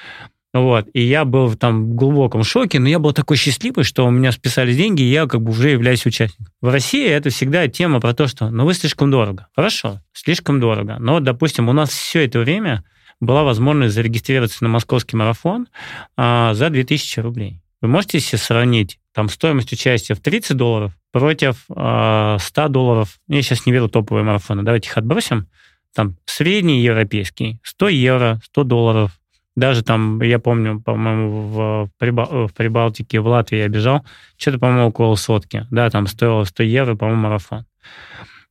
[0.52, 4.10] Вот, и я был там в глубоком шоке, но я был такой счастливый, что у
[4.10, 6.52] меня списались деньги, и я как бы уже являюсь участником.
[6.60, 9.46] В России это всегда тема про то, что, ну, вы слишком дорого.
[9.54, 10.96] Хорошо, слишком дорого.
[10.98, 12.82] Но, допустим, у нас все это время
[13.20, 15.68] была возможность зарегистрироваться на московский марафон
[16.16, 17.60] а, за 2000 рублей.
[17.80, 23.18] Вы можете себе сравнить там стоимость участия в 30 долларов против э, 100 долларов.
[23.28, 24.62] Я сейчас не верю топовые марафоны.
[24.62, 25.48] Давайте их отбросим.
[25.94, 29.20] Там средний европейский 100 евро, 100 долларов.
[29.56, 32.46] Даже там, я помню, по-моему, в, Прибал...
[32.46, 34.06] в Прибалтике, в Латвии я бежал,
[34.36, 35.66] что-то, по-моему, около сотки.
[35.70, 37.66] Да, там стоило 100 евро, по-моему, марафон.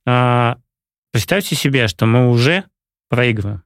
[0.06, 0.58] А,
[1.10, 2.64] представьте себе, что мы уже
[3.08, 3.62] проигрываем.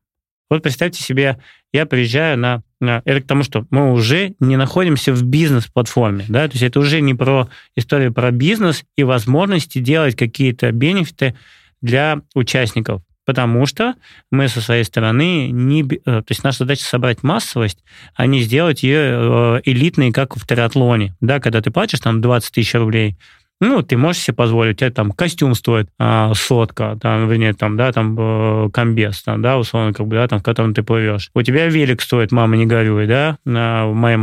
[0.49, 1.41] Вот представьте себе,
[1.73, 2.63] я приезжаю на...
[3.05, 7.01] Это к тому, что мы уже не находимся в бизнес-платформе, да, то есть это уже
[7.01, 11.35] не про историю про бизнес и возможности делать какие-то бенефиты
[11.83, 13.03] для участников.
[13.27, 13.95] Потому что
[14.31, 15.83] мы со своей стороны не...
[15.83, 17.83] Э, то есть наша задача собрать массовость,
[18.15, 21.15] а не сделать ее э, элитной, как в триатлоне.
[21.21, 23.17] Да, когда ты платишь там 20 тысяч рублей,
[23.65, 27.77] ну, ты можешь себе позволить, у тебя там костюм стоит а, сотка, там, вернее, там,
[27.77, 31.31] да, там, э, комбез, там, да, условно, как бы, да, там, в котором ты плывешь.
[31.35, 34.19] У тебя велик стоит, мама, не горюй, да, на моя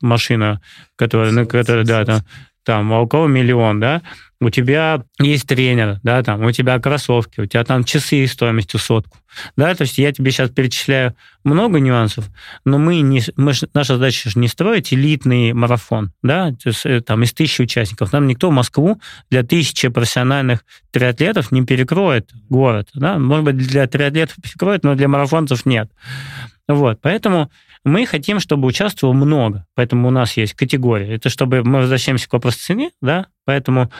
[0.00, 0.60] машина,
[0.96, 2.20] которая, на которой, да, там,
[2.64, 4.02] там, а у кого миллион, да,
[4.42, 9.18] у тебя есть тренер, да, там, у тебя кроссовки, у тебя там часы стоимостью сотку,
[9.56, 11.14] да, то есть я тебе сейчас перечисляю
[11.44, 12.28] много нюансов,
[12.64, 17.22] но мы не, мы, наша задача не строить элитный марафон, да, то есть, э, там,
[17.22, 18.12] из тысячи участников.
[18.12, 24.36] Нам никто Москву для тысячи профессиональных триатлетов не перекроет город, да, может быть, для триатлетов
[24.42, 25.88] перекроет, но для марафонцев нет.
[26.66, 27.48] Вот, поэтому
[27.84, 31.14] мы хотим, чтобы участвовало много, поэтому у нас есть категория.
[31.14, 33.90] Это чтобы мы возвращаемся к вопросу цены, да, поэтому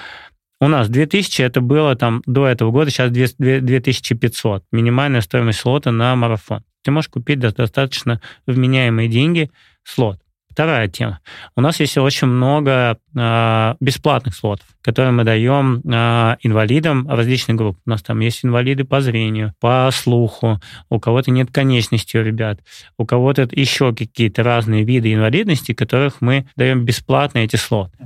[0.62, 4.64] у нас 2000 это было там до этого года, сейчас 2500.
[4.70, 6.62] Минимальная стоимость слота на марафон.
[6.84, 9.50] Ты можешь купить достаточно вменяемые деньги
[9.82, 10.20] слот.
[10.48, 11.18] Вторая тема.
[11.56, 17.78] У нас есть очень много э, бесплатных слотов, которые мы даем э, инвалидам различных групп.
[17.84, 22.60] У нас там есть инвалиды по зрению, по слуху, у кого-то нет конечности у ребят,
[22.98, 27.98] у кого-то еще какие-то разные виды инвалидности, которых мы даем бесплатно эти слоты.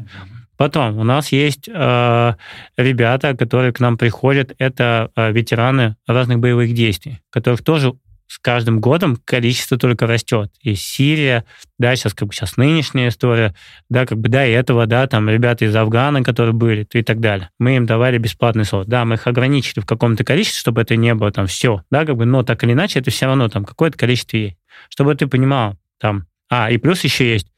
[0.57, 2.34] Потом у нас есть э,
[2.76, 7.94] ребята, которые к нам приходят, это э, ветераны разных боевых действий, которых тоже
[8.28, 10.50] с каждым годом количество только растет.
[10.61, 11.44] И Сирия,
[11.78, 13.54] да, сейчас как бы сейчас нынешняя история,
[13.88, 17.50] да, как бы до этого, да, там ребята из Афгана, которые были, и так далее.
[17.59, 18.88] Мы им давали бесплатный слот.
[18.88, 22.16] Да, мы их ограничили в каком-то количестве, чтобы это не было там все, да, как
[22.16, 24.57] бы, но так или иначе это все равно там какое-то количество есть.
[24.88, 27.48] Чтобы ты понимал, там, а, и плюс еще есть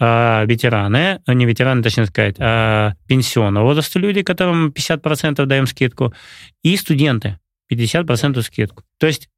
[0.00, 6.14] э, ветераны, не ветераны, точнее сказать, э, пенсионного возраста люди, которым 50% даем скидку,
[6.62, 7.38] и студенты
[7.70, 8.84] 50% скидку.
[8.98, 9.28] То есть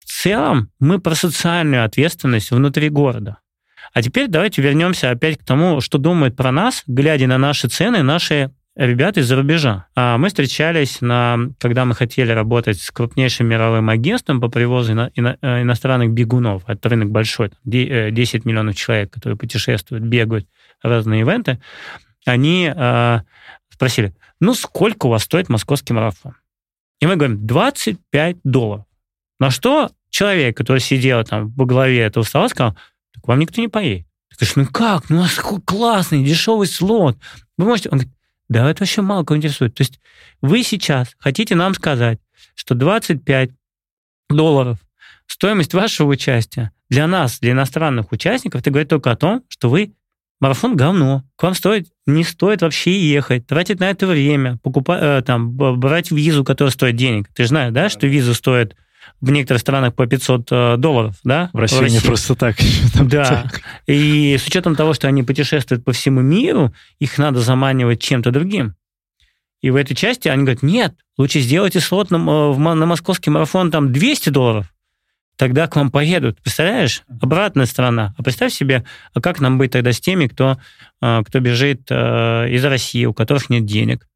[0.00, 3.38] в целом мы про социальную ответственность внутри города.
[3.92, 8.02] А теперь давайте вернемся опять к тому, что думают про нас, глядя на наши цены,
[8.02, 8.50] наши
[8.86, 9.86] ребята из-за рубежа.
[9.94, 15.10] А мы встречались, на, когда мы хотели работать с крупнейшим мировым агентством по привозу ино,
[15.14, 16.62] ино, э, иностранных бегунов.
[16.68, 20.46] Это рынок большой, 10 э, миллионов человек, которые путешествуют, бегают,
[20.80, 21.60] разные ивенты.
[22.24, 23.20] Они э,
[23.68, 26.34] спросили, ну сколько у вас стоит московский марафон?
[27.00, 28.84] И мы говорим, 25 долларов.
[29.40, 32.76] На что человек, который сидел там во главе этого стола, сказал,
[33.12, 34.06] так вам никто не поедет.
[34.30, 35.10] Ты говоришь, ну как?
[35.10, 37.18] Ну у такой классный, дешевый слот.
[37.56, 37.88] Вы можете...
[37.88, 38.14] Он говорит,
[38.48, 39.74] да, это вообще мало кого интересует.
[39.74, 40.00] То есть
[40.40, 42.18] вы сейчас хотите нам сказать,
[42.54, 43.50] что 25
[44.30, 44.78] долларов
[45.26, 49.92] стоимость вашего участия для нас, для иностранных участников, это говорит только о том, что вы
[50.40, 51.24] марафон говно.
[51.36, 56.10] К вам стоит, не стоит вообще ехать, тратить на это время, покупать, э, там, брать
[56.10, 57.28] визу, которая стоит денег.
[57.34, 58.76] Ты же знаешь, да, что виза стоит
[59.20, 61.50] в некоторых странах по 500 э, долларов, да?
[61.52, 62.56] В России, в просто так.
[62.94, 63.50] Да.
[63.86, 68.74] И с учетом того, что они путешествуют по всему миру, их надо заманивать чем-то другим.
[69.60, 73.70] И в этой части они говорят, нет, лучше сделайте слот на, э, на московский марафон
[73.70, 74.72] там 200 долларов,
[75.36, 76.40] тогда к вам поедут.
[76.40, 77.02] Представляешь?
[77.20, 78.14] Обратная сторона.
[78.16, 80.58] А представь себе, а как нам быть тогда с теми, кто,
[81.02, 84.06] э, кто бежит из России, у которых нет денег,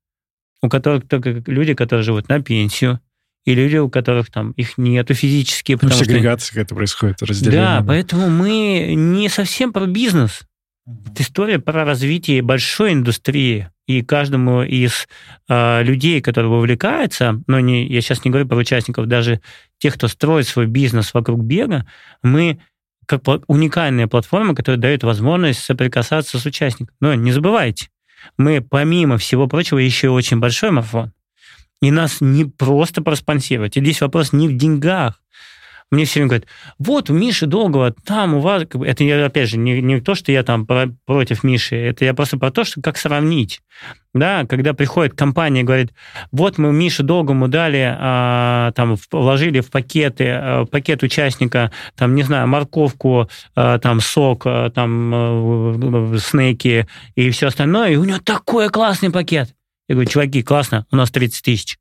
[0.63, 3.01] у которых только люди, которые живут на пенсию,
[3.45, 5.75] и люди, у которых там их нету физически.
[5.75, 6.55] Потому ну, сегрегация что...
[6.55, 7.61] какая-то происходит, разделение.
[7.61, 10.43] Да, поэтому мы не совсем про бизнес.
[10.87, 13.69] Это история про развитие большой индустрии.
[13.87, 15.09] И каждому из
[15.49, 19.41] э, людей, которые вовлекаются, но не, я сейчас не говорю про участников, даже
[19.79, 21.87] тех, кто строит свой бизнес вокруг бега,
[22.23, 22.61] мы
[23.07, 26.95] как уникальная платформа, которая дает возможность соприкасаться с участником.
[27.01, 27.89] Но не забывайте,
[28.39, 31.13] мы помимо всего прочего еще очень большой марафон.
[31.83, 33.77] И нас не просто проспонсировать.
[33.77, 35.21] И здесь вопрос не в деньгах.
[35.91, 36.47] Мне все время говорят,
[36.79, 38.63] вот у Миши Долгого, там у вас...
[38.63, 42.39] Это, я, опять же, не, не то, что я там против Миши, это я просто
[42.39, 43.61] про то, что как сравнить.
[44.15, 45.93] Да, когда приходит компания и говорит,
[46.31, 52.15] вот мы Мише Долгому дали, а, там, вложили в пакеты, а, в пакет участника, там,
[52.15, 58.05] не знаю, морковку, а, там, сок, а, там, а, снеки и все остальное, и у
[58.05, 59.55] него такой классный пакет.
[59.93, 61.79] Я говорю, чуваки, классно, у нас 30 тысяч.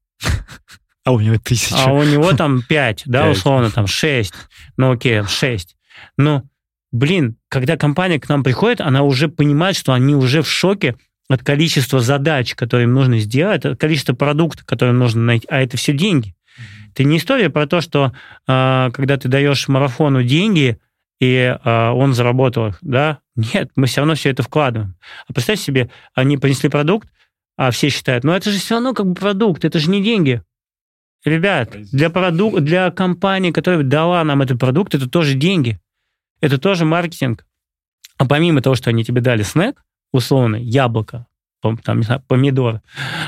[1.05, 1.75] А у него тысяча.
[1.77, 4.33] А у него там 5, да, условно, там 6.
[4.75, 5.77] Ну окей, 6.
[6.17, 6.43] Но,
[6.91, 10.97] блин, когда компания к нам приходит, она уже понимает, что они уже в шоке
[11.29, 15.61] от количества задач, которые им нужно сделать, от количества продуктов, которые им нужно найти, а
[15.61, 16.35] это все деньги.
[16.91, 18.11] Это не история про то, что
[18.45, 20.81] э, когда ты даешь марафону деньги,
[21.21, 23.19] и э, он заработал да?
[23.37, 24.97] Нет, мы все равно все это вкладываем.
[25.29, 27.07] А представь себе, они принесли продукт,
[27.63, 30.41] а все считают, ну это же все равно как бы продукт, это же не деньги.
[31.23, 32.59] Ребят, для, продук...
[32.61, 35.79] для компании, которая дала нам этот продукт, это тоже деньги.
[36.39, 37.45] Это тоже маркетинг.
[38.17, 39.79] А помимо того, что они тебе дали снэк,
[40.11, 41.27] условно, яблоко,
[41.61, 42.81] там, не знаю, помидор,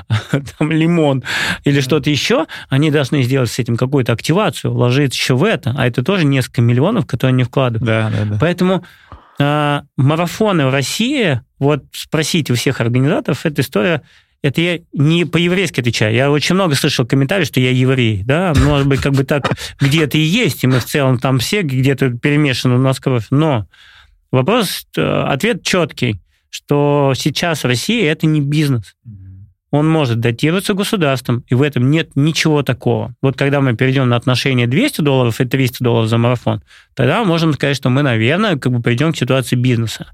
[0.57, 1.23] там, лимон
[1.63, 5.85] или что-то еще, они должны сделать с этим какую-то активацию, вложить еще в это, а
[5.85, 7.85] это тоже несколько миллионов, которые они вкладывают.
[7.85, 8.37] Да, да, да.
[8.41, 8.83] Поэтому
[9.37, 14.01] э, марафоны в России, вот спросите у всех организаторов, эта история
[14.43, 16.13] это я не по-еврейски отвечаю.
[16.13, 20.17] Я очень много слышал комментариев, что я еврей, да, может быть, как бы так где-то
[20.17, 23.27] и есть, и мы в целом там все где-то перемешаны у нас кровь.
[23.31, 23.67] Но
[24.31, 26.19] вопрос, э, ответ четкий,
[26.49, 28.95] что сейчас в России это не бизнес.
[29.71, 33.15] Он может датироваться государством, и в этом нет ничего такого.
[33.23, 36.61] Вот когда мы перейдем на отношение 200 долларов и 300 долларов за марафон,
[36.95, 40.11] тогда можем сказать, что мы, наверное, как бы придем к ситуации бизнеса.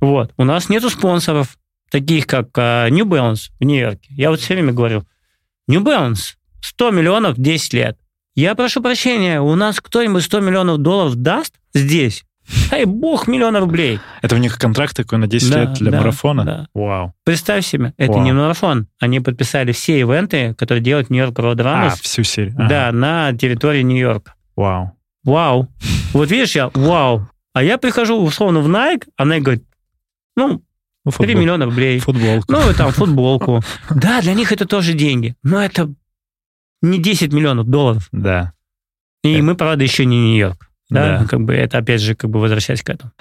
[0.00, 0.32] Вот.
[0.38, 1.58] У нас нету спонсоров,
[1.90, 4.08] таких как uh, New Balance в Нью-Йорке.
[4.10, 5.04] Я вот все время говорю,
[5.66, 7.98] New Balance 100 миллионов 10 лет.
[8.34, 12.24] Я прошу прощения, у нас кто-нибудь 100 миллионов долларов даст здесь?
[12.70, 14.00] Ай, бог, миллион рублей.
[14.22, 16.44] Это у них контракт такой на 10 да, лет для да, марафона?
[16.44, 16.66] Да.
[16.72, 17.14] Вау.
[17.24, 18.22] Представь себе, это Вау.
[18.22, 18.86] не марафон.
[19.00, 21.92] Они подписали все ивенты, которые делают Нью-Йорк Road Runners.
[21.92, 22.54] А, всю серию.
[22.56, 22.68] Ага.
[22.68, 24.34] Да, на территории Нью-Йорка.
[24.56, 24.92] Вау.
[25.24, 25.68] Вау.
[26.12, 27.28] Вот видишь, я вау.
[27.52, 29.64] А я прихожу условно в Nike, а Nike говорит,
[30.36, 30.62] ну,
[31.04, 31.98] ну, 3 миллиона рублей.
[32.00, 32.52] Футболку.
[32.52, 33.62] Ну, там, футболку.
[33.90, 35.34] Да, для них это тоже деньги.
[35.42, 35.92] Но это
[36.82, 38.08] не 10 миллионов долларов.
[38.12, 38.52] Да.
[39.24, 40.68] И мы, правда, еще не Нью-Йорк.
[40.90, 41.18] Да?
[41.18, 43.12] да, как бы это опять же как бы возвращаясь к этому.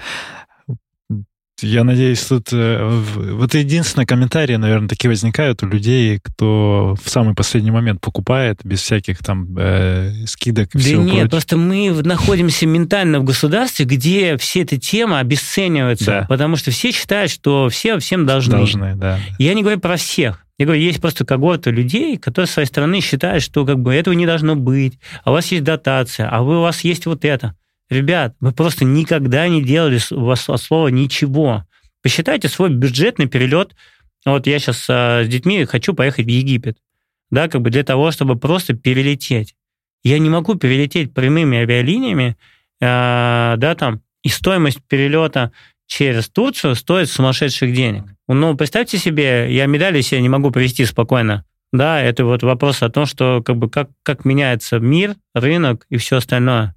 [1.62, 7.34] Я надеюсь, тут э, вот единственные комментарии, наверное, такие возникают у людей, кто в самый
[7.34, 11.30] последний момент покупает без всяких там э, скидок и да всего нет, прочего.
[11.30, 16.26] просто мы находимся ментально в государстве, где все эта тема обесценивается, да.
[16.30, 18.58] потому что все считают, что все всем должны.
[18.58, 19.20] Должны, да.
[19.39, 20.45] Я не говорю про всех.
[20.60, 24.14] Я говорю, есть просто когорта людей, которые с своей стороны считают, что как бы этого
[24.14, 27.55] не должно быть, а у вас есть дотация, а вы, у вас есть вот это.
[27.90, 31.66] Ребят, вы просто никогда не делали у вас от слова ничего.
[32.02, 33.76] Посчитайте свой бюджетный перелет.
[34.26, 36.78] Вот я сейчас а, с детьми хочу поехать в Египет,
[37.32, 39.56] да, как бы для того, чтобы просто перелететь.
[40.04, 42.38] Я не могу перелететь прямыми авиалиниями,
[42.80, 45.52] э, да, там, и стоимость перелета
[45.86, 48.04] через Турцию стоит сумасшедших денег.
[48.28, 51.46] Ну, представьте себе, я медали себе не могу привести спокойно.
[51.74, 55.98] Да, это вот вопрос о том, что как бы как, как меняется мир, рынок и
[55.98, 56.76] все остальное.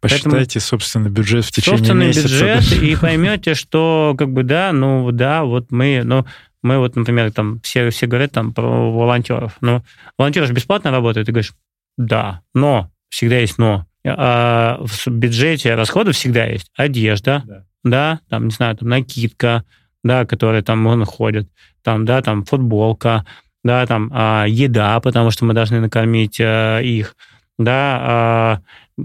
[0.00, 2.28] Посчитайте Поэтому собственный бюджет в течение собственный месяца.
[2.28, 6.26] бюджет и поймете, что как бы да, ну да, вот мы, ну
[6.62, 9.56] мы вот, например, там все, все говорят там про волонтеров.
[9.60, 9.82] Ну,
[10.18, 11.54] волонтеры же бесплатно работают, ты говоришь,
[11.96, 13.86] да, но, всегда есть но.
[14.04, 19.64] А в бюджете расходов всегда есть одежда, да да, там, не знаю, там накидка,
[20.02, 21.48] да, которая там находят,
[21.82, 23.24] там, да, там футболка,
[23.64, 27.16] да, там а, еда, потому что мы должны накормить а, их,
[27.58, 28.60] да, а,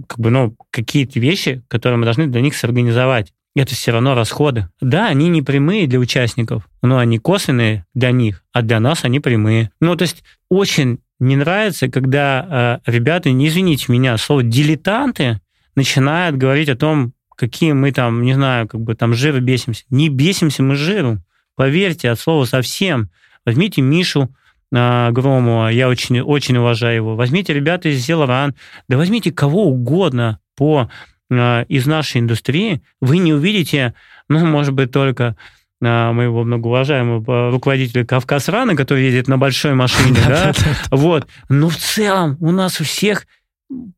[0.07, 3.33] как бы, ну, какие-то вещи, которые мы должны для них сорганизовать.
[3.55, 4.69] Это все равно расходы.
[4.79, 9.19] Да, они не прямые для участников, но они косвенные для них, а для нас они
[9.19, 9.71] прямые.
[9.81, 15.41] Ну, то есть очень не нравится, когда э, ребята, не извините меня, слово дилетанты
[15.75, 19.83] начинают говорить о том, какие мы там, не знаю, как бы там жиры бесимся.
[19.89, 21.23] Не бесимся мы жиром.
[21.55, 23.09] Поверьте, от слова совсем.
[23.45, 24.33] Возьмите Мишу
[24.71, 27.15] Громова, я очень, очень уважаю его.
[27.15, 28.55] Возьмите ребята из Зелоран,
[28.87, 30.89] да возьмите кого угодно по,
[31.29, 33.93] э, из нашей индустрии, вы не увидите,
[34.29, 35.35] ну, может быть, только
[35.81, 40.53] э, моего многоуважаемого руководителя Кавказ Рана, который едет на большой машине, да,
[40.89, 41.27] вот.
[41.49, 43.27] Но в целом у нас у всех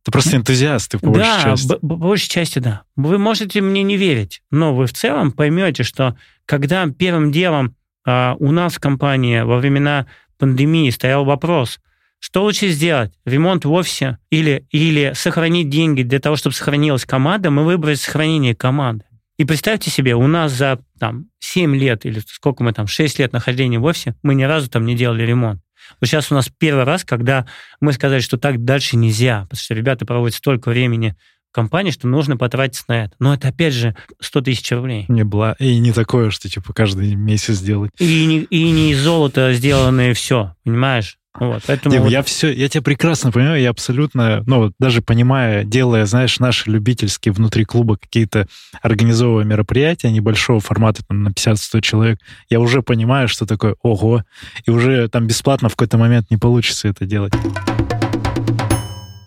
[0.04, 1.68] ты просто энтузиаст, ты по да, большей части.
[1.68, 2.84] Да, по большей части, да.
[2.96, 6.16] Вы можете мне не верить, но вы в целом поймете, что
[6.46, 10.08] когда первым делом у нас в компании во времена
[10.38, 11.80] пандемии стоял вопрос,
[12.20, 17.52] что лучше сделать, ремонт в офисе или, или сохранить деньги для того, чтобы сохранилась команда,
[17.52, 19.06] мы выбрали сохранение команды.
[19.38, 23.34] И представьте себе, у нас за там, 7 лет или сколько мы там, 6 лет
[23.34, 25.62] нахождения в офисе, мы ни разу там не делали ремонт.
[26.00, 27.46] Вот сейчас у нас первый раз, когда
[27.82, 31.16] мы сказали, что так дальше нельзя, потому что ребята проводят столько времени
[31.54, 33.14] компании, что нужно потратить на это.
[33.20, 35.06] Но это, опять же, 100 тысяч рублей.
[35.08, 35.56] Не было.
[35.60, 37.92] И не такое, что типа каждый месяц делать.
[38.00, 41.18] И не, и не из золота сделанное все, понимаешь?
[41.40, 42.12] Вот, поэтому Дим, вот...
[42.12, 47.34] я все, я тебя прекрасно понимаю, я абсолютно, ну, даже понимая, делая, знаешь, наши любительские
[47.34, 48.48] внутри клуба какие-то
[48.84, 54.24] организовывая мероприятия небольшого формата, там, на 50-100 человек, я уже понимаю, что такое ого,
[54.66, 57.34] и уже там бесплатно в какой-то момент не получится это делать.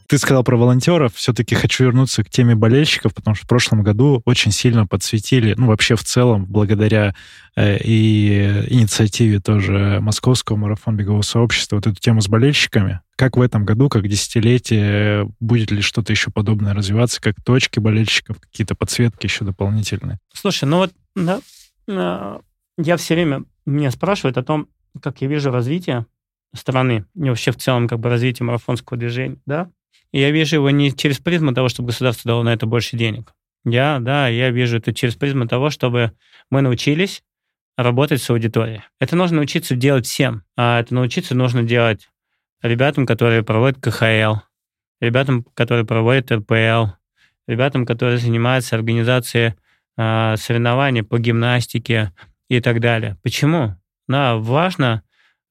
[0.08, 1.14] Ты сказал про волонтеров.
[1.14, 5.66] Все-таки хочу вернуться к теме болельщиков, потому что в прошлом году очень сильно подсветили, ну,
[5.66, 7.14] вообще в целом, благодаря
[7.56, 13.00] э, и инициативе тоже Московского марафон бегового сообщества, вот эту тему с болельщиками.
[13.16, 18.38] Как в этом году, как десятилетие, будет ли что-то еще подобное развиваться, как точки болельщиков,
[18.38, 20.18] какие-то подсветки еще дополнительные?
[20.32, 21.40] Слушай, ну вот да,
[21.88, 22.40] а,
[22.78, 24.68] я все время меня спрашивают о том,
[25.02, 26.06] как я вижу развитие
[26.54, 29.70] страны и вообще в целом как бы развитие марафонского движения, да,
[30.12, 33.34] я вижу его не через призму того, чтобы государство дало на это больше денег.
[33.64, 36.12] Я, да, я вижу это через призму того, чтобы
[36.50, 37.22] мы научились
[37.76, 38.82] работать с аудиторией.
[39.00, 40.44] Это нужно научиться делать всем.
[40.56, 42.08] А это научиться нужно делать
[42.62, 44.40] ребятам, которые проводят КХЛ,
[45.00, 46.92] ребятам, которые проводят РПЛ,
[47.46, 49.54] ребятам, которые занимаются организацией
[49.96, 52.12] э, соревнований по гимнастике
[52.48, 53.18] и так далее.
[53.22, 53.76] Почему?
[54.08, 55.02] Да, важно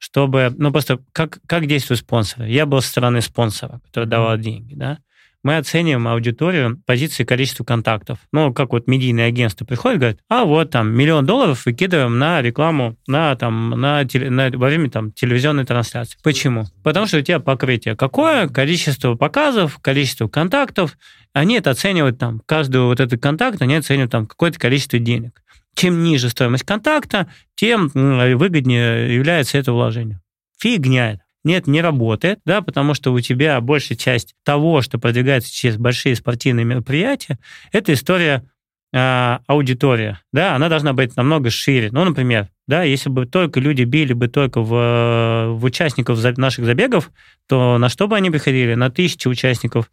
[0.06, 2.48] чтобы, ну просто как, как действуют спонсоры?
[2.48, 5.00] Я был со стороны спонсора, который давал деньги, да.
[5.42, 8.20] Мы оцениваем аудиторию позиции количества контактов.
[8.32, 12.98] Ну, как вот медийное агентство приходит, говорит, а вот там миллион долларов выкидываем на рекламу,
[13.08, 16.18] на там, на, на, во время там телевизионной трансляции.
[16.24, 16.66] Почему?
[16.84, 17.96] Потому что у тебя покрытие.
[17.96, 20.98] Какое количество показов, количество контактов,
[21.34, 25.42] они это оценивают там, каждый вот этот контакт, они оценивают там какое-то количество денег
[25.76, 30.22] чем ниже стоимость контакта, тем выгоднее является это вложение.
[30.58, 35.78] Фигня Нет, не работает, да, потому что у тебя большая часть того, что продвигается через
[35.78, 37.38] большие спортивные мероприятия,
[37.72, 38.44] это история
[38.92, 41.90] э, аудитория, да, она должна быть намного шире.
[41.92, 47.12] Ну, например, да, если бы только люди били бы только в, в участников наших забегов,
[47.48, 48.74] то на что бы они приходили?
[48.74, 49.92] На тысячи участников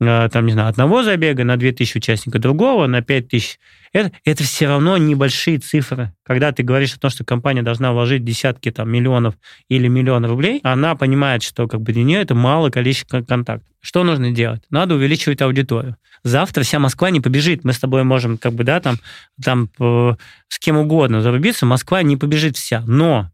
[0.00, 3.58] там, не знаю, одного забега на 2000 участников, другого на 5000.
[3.92, 6.12] Это, это все равно небольшие цифры.
[6.24, 9.34] Когда ты говоришь о том, что компания должна вложить десятки там, миллионов
[9.68, 13.68] или миллион рублей, она понимает, что как бы для нее это мало количество контактов.
[13.80, 14.62] Что нужно делать?
[14.70, 15.96] Надо увеличивать аудиторию.
[16.22, 17.64] Завтра вся Москва не побежит.
[17.64, 18.96] Мы с тобой можем как бы, да, там,
[19.42, 20.14] там э,
[20.48, 21.66] с кем угодно зарубиться.
[21.66, 22.82] Москва не побежит вся.
[22.86, 23.30] Но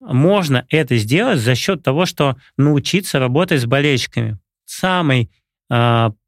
[0.00, 4.38] можно это сделать за счет того, что научиться работать с болельщиками.
[4.64, 5.30] Самый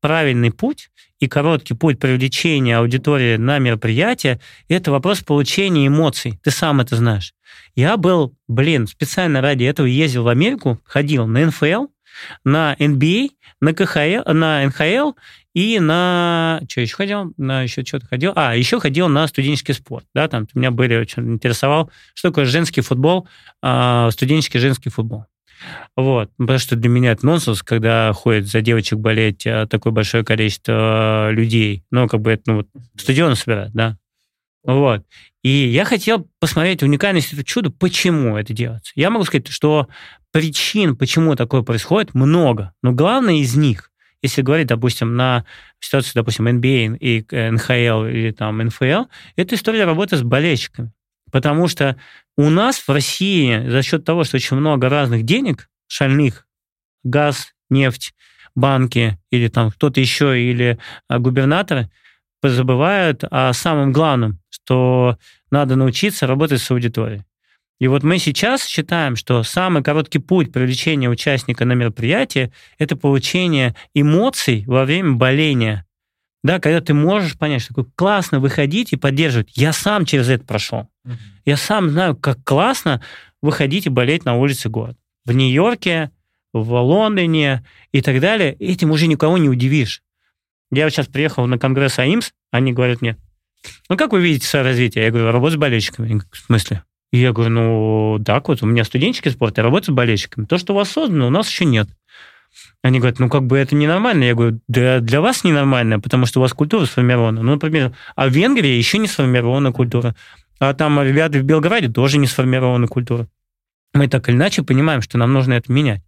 [0.00, 6.38] правильный путь и короткий путь привлечения аудитории на мероприятие– это вопрос получения эмоций.
[6.42, 7.34] Ты сам это знаешь.
[7.74, 11.86] Я был, блин, специально ради этого ездил в Америку, ходил на НФЛ,
[12.44, 15.12] на NBA, а, на КХЛ, на НХЛ
[15.54, 16.60] и на...
[16.68, 17.32] Что еще ходил?
[17.36, 18.32] На еще что-то ходил.
[18.34, 20.06] А, еще ходил на студенческий спорт.
[20.14, 23.28] Да, там меня были очень интересовал, что такое женский футбол,
[23.62, 25.26] а, студенческий женский футбол.
[25.96, 26.30] Вот.
[26.36, 31.30] Потому что для меня это нонсенс, когда ходит за девочек болеть а, такое большое количество
[31.30, 31.84] людей.
[31.90, 33.98] Ну, как бы это, ну, стадион собирают, да.
[34.64, 35.04] Вот.
[35.42, 38.92] И я хотел посмотреть уникальность этого чуда, почему это делается.
[38.94, 39.88] Я могу сказать, что
[40.30, 42.72] причин, почему такое происходит, много.
[42.82, 43.90] Но главное из них,
[44.22, 45.44] если говорить, допустим, на
[45.80, 50.92] ситуацию, допустим, NBA и НХЛ или там НФЛ, это история работы с болельщиками.
[51.32, 51.96] Потому что
[52.36, 56.46] у нас в России за счет того, что очень много разных денег, шальных,
[57.02, 58.14] газ, нефть,
[58.54, 60.78] банки или там кто-то еще, или
[61.08, 61.90] а, губернаторы,
[62.42, 65.16] забывают о самом главном, что
[65.50, 67.24] надо научиться работать с аудиторией.
[67.80, 73.74] И вот мы сейчас считаем, что самый короткий путь привлечения участника на мероприятие– это получение
[73.94, 75.86] эмоций во время боления
[76.42, 79.56] да, когда ты можешь понять, что такое классно выходить и поддерживать.
[79.56, 80.88] Я сам через это прошел.
[81.06, 81.16] Mm-hmm.
[81.44, 83.00] Я сам знаю, как классно
[83.40, 84.98] выходить и болеть на улице города.
[85.24, 86.10] В Нью-Йорке,
[86.52, 88.54] в Лондоне и так далее.
[88.54, 90.02] Этим уже никого не удивишь.
[90.72, 93.16] Я вот сейчас приехал на конгресс АИМС, они говорят мне,
[93.88, 95.04] ну как вы видите свое развитие?
[95.04, 96.22] Я говорю, работа с болельщиками.
[96.30, 96.82] В смысле?
[97.12, 100.46] И я говорю, ну так вот, у меня студенческий спорт, я работаю с болельщиками.
[100.46, 101.88] То, что у вас создано, у нас еще нет.
[102.82, 104.24] Они говорят, ну как бы это ненормально.
[104.24, 107.42] Я говорю, да для вас ненормально, потому что у вас культура сформирована.
[107.42, 110.14] Ну, например, а в Венгрии еще не сформирована культура.
[110.58, 113.28] А там ребята в Белграде тоже не сформирована культура.
[113.94, 116.02] Мы так или иначе понимаем, что нам нужно это менять.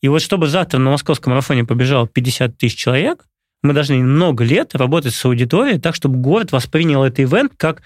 [0.00, 3.24] И вот чтобы завтра на московском марафоне побежал 50 тысяч человек,
[3.62, 7.82] мы должны много лет работать с аудиторией так, чтобы город воспринял этот ивент как,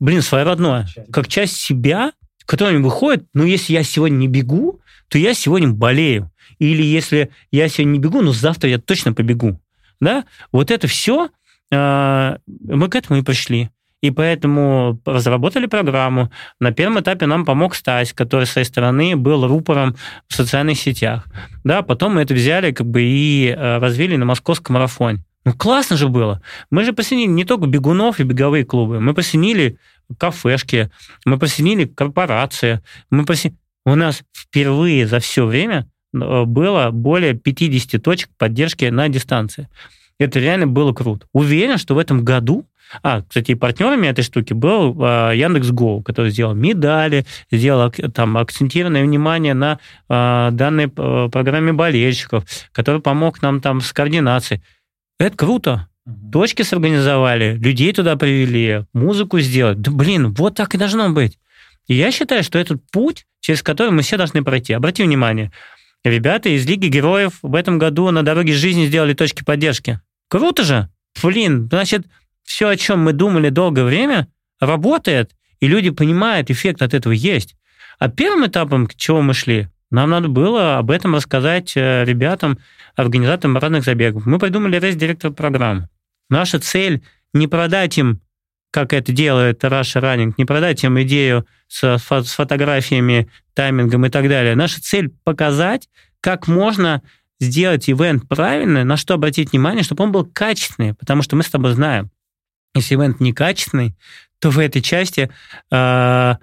[0.00, 2.12] блин, свое родное, как часть себя,
[2.44, 6.31] которая выходит, ну, если я сегодня не бегу, то я сегодня болею.
[6.62, 9.60] Или если я сегодня не бегу, но завтра я точно побегу.
[10.00, 10.24] Да?
[10.52, 11.30] Вот это все
[11.72, 13.70] а, мы к этому и пришли.
[14.00, 16.30] И поэтому разработали программу.
[16.60, 19.96] На первом этапе нам помог Стась, который с своей стороны был рупором
[20.28, 21.26] в социальных сетях.
[21.64, 25.24] Да, потом мы это взяли как бы и а, развили на московском марафоне.
[25.44, 26.40] Ну, классно же было.
[26.70, 29.78] Мы же посетили не только бегунов и беговые клубы, мы посетили
[30.16, 30.90] кафешки,
[31.24, 33.56] мы посетили корпорации, мы посетили...
[33.84, 39.68] У нас впервые за все время э, было более 50 точек поддержки на дистанции.
[40.18, 41.26] Это реально было круто.
[41.32, 42.66] Уверен, что в этом году
[43.02, 49.54] а, кстати, партнерами этой штуки был а, Яндекс.Го, который сделал медали, сделал там акцентированное внимание
[49.54, 54.62] на а, данной программе болельщиков, который помог нам там с координацией.
[55.18, 55.88] Это круто.
[56.32, 59.80] Точки сорганизовали, людей туда привели, музыку сделать.
[59.80, 61.38] Да блин, вот так и должно быть.
[61.86, 64.72] И я считаю, что этот путь, через который мы все должны пройти.
[64.72, 65.52] Обрати внимание,
[66.04, 70.00] ребята из Лиги Героев в этом году на дороге жизни сделали точки поддержки.
[70.28, 70.88] Круто же!
[71.22, 72.06] Блин, значит,
[72.42, 74.28] все, о чем мы думали долгое время,
[74.60, 77.54] работает, и люди понимают, эффект от этого есть.
[77.98, 82.58] А первым этапом, к чему мы шли, нам надо было об этом рассказать э, ребятам,
[82.96, 84.24] организаторам разных забегов.
[84.24, 85.88] Мы придумали рейс-директор программ.
[86.30, 87.02] Наша цель
[87.34, 88.20] не продать им,
[88.72, 94.28] как это делает Russia Running, не продать им идею с, с фотографиями, таймингом и так
[94.28, 94.56] далее.
[94.56, 95.88] Наша цель показать,
[96.20, 97.02] как можно
[97.38, 101.50] сделать ивент правильно, на что обратить внимание, чтобы он был качественный, потому что мы с
[101.50, 102.10] тобой знаем,
[102.74, 103.94] если ивент некачественный,
[104.38, 105.30] то в этой части
[105.70, 106.34] э,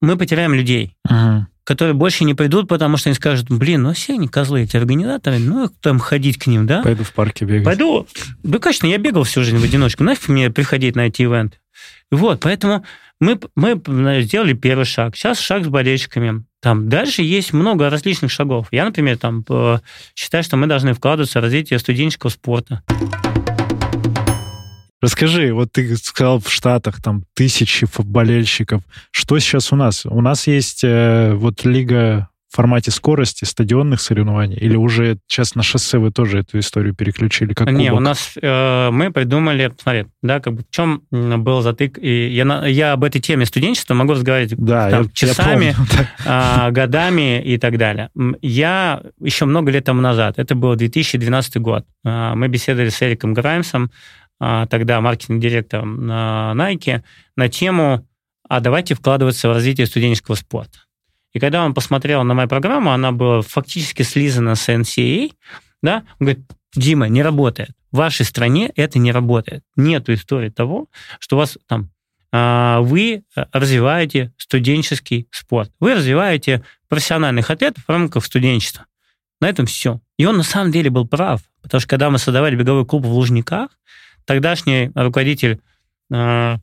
[0.00, 1.42] мы потеряем людей, uh-huh.
[1.64, 5.38] Которые больше не придут, потому что они скажут, блин, ну все они козлы, эти организаторы,
[5.38, 6.82] ну там ходить к ним, да?
[6.82, 7.64] Пойду в парке бегать.
[7.64, 8.06] Пойду.
[8.42, 11.58] Да, конечно, я бегал всю жизнь в одиночку, нафиг мне приходить на эти ивенты.
[12.10, 12.84] Вот, поэтому
[13.20, 15.14] мы, мы сделали первый шаг.
[15.14, 16.44] Сейчас шаг с болельщиками.
[16.60, 18.68] Там дальше есть много различных шагов.
[18.70, 19.78] Я, например, там э,
[20.14, 22.82] считаю, что мы должны вкладываться в развитие студенческого спорта.
[25.00, 28.82] Расскажи, вот ты сказал в Штатах там тысячи болельщиков.
[29.10, 30.04] Что сейчас у нас?
[30.04, 34.56] У нас есть э, вот лига в формате скорости стадионных соревнований?
[34.56, 37.54] Или уже сейчас на шоссе вы тоже эту историю переключили?
[37.54, 41.96] Как Не, у нас э, мы придумали, смотри, да, как бы в чем был затык.
[41.98, 45.76] И я, я об этой теме студенчества могу разговаривать да, там, я, часами,
[46.24, 48.10] я э, годами и так далее.
[48.42, 53.32] Я еще много лет тому назад, это был 2012 год, э, мы беседовали с Эриком
[53.32, 53.92] Граймсом,
[54.40, 57.02] тогда маркетинг-директором на Nike,
[57.36, 58.06] на тему
[58.48, 60.78] «А давайте вкладываться в развитие студенческого спорта».
[61.32, 65.32] И когда он посмотрел на мою программу, она была фактически слизана с NCAA,
[65.82, 66.40] да, он говорит,
[66.74, 67.70] Дима, не работает.
[67.90, 69.62] В вашей стране это не работает.
[69.76, 70.88] Нет истории того,
[71.18, 71.90] что у вас там
[72.32, 75.72] а, вы развиваете студенческий спорт.
[75.80, 78.86] Вы развиваете профессиональных атлетов в рамках студенчества.
[79.40, 80.00] На этом все.
[80.16, 81.40] И он на самом деле был прав.
[81.62, 83.70] Потому что когда мы создавали беговой клуб в Лужниках,
[84.24, 85.60] тогдашний руководитель
[86.12, 86.56] э,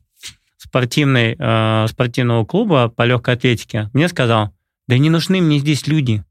[0.56, 4.52] спортивной, э, спортивного клуба по легкой атлетике мне сказал,
[4.86, 6.24] да не нужны мне здесь люди.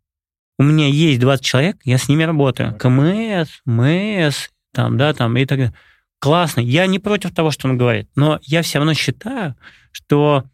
[0.59, 2.75] У меня есть 20 человек, я с ними работаю.
[2.77, 5.73] КМС, МС, там, да, там и так далее.
[6.19, 6.61] Классно.
[6.61, 9.55] Я не против того, что он говорит, но я все равно считаю,
[9.91, 10.45] что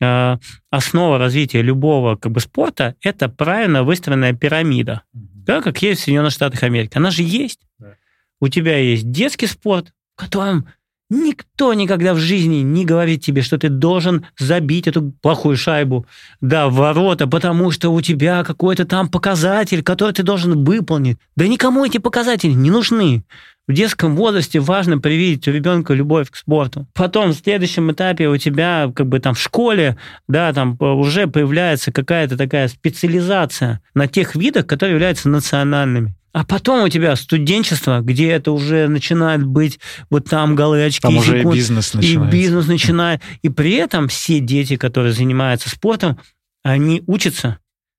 [0.00, 0.36] э,
[0.70, 6.32] основа развития любого как бы спорта это правильно выстроенная пирамида, да, как есть в Соединенных
[6.32, 6.96] Штатах Америки.
[6.96, 7.60] Она же есть.
[7.78, 7.94] Да.
[8.40, 10.66] У тебя есть детский спорт, в котором
[11.12, 16.06] никто никогда в жизни не говорит тебе, что ты должен забить эту плохую шайбу,
[16.40, 21.18] да, в ворота, потому что у тебя какой-то там показатель, который ты должен выполнить.
[21.36, 23.24] Да никому эти показатели не нужны.
[23.68, 26.88] В детском возрасте важно привить у ребенка любовь к спорту.
[26.94, 29.96] Потом в следующем этапе у тебя как бы там в школе,
[30.26, 36.16] да, там уже появляется какая-то такая специализация на тех видах, которые являются национальными.
[36.32, 39.78] А потом у тебя студенчество, где это уже начинает быть
[40.08, 41.02] вот там галочки.
[41.02, 42.36] Там уже секунд, и бизнес начинается.
[42.36, 43.22] И бизнес начинает.
[43.42, 46.18] И при этом все дети, которые занимаются спортом,
[46.62, 47.58] они учатся.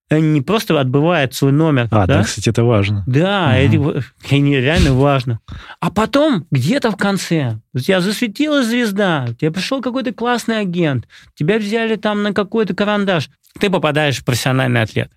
[0.10, 1.88] Они не просто отбывают свой номер.
[1.92, 3.04] А, да, да кстати, это важно.
[3.08, 3.92] Да, угу.
[3.92, 5.40] это, это реально важно.
[5.80, 11.08] А потом, где-то в конце, у тебя засветилась звезда, у тебя пришел какой-то классный агент,
[11.36, 13.30] тебя взяли там на какой-то карандаш,
[13.60, 15.12] ты попадаешь в профессиональный атлет.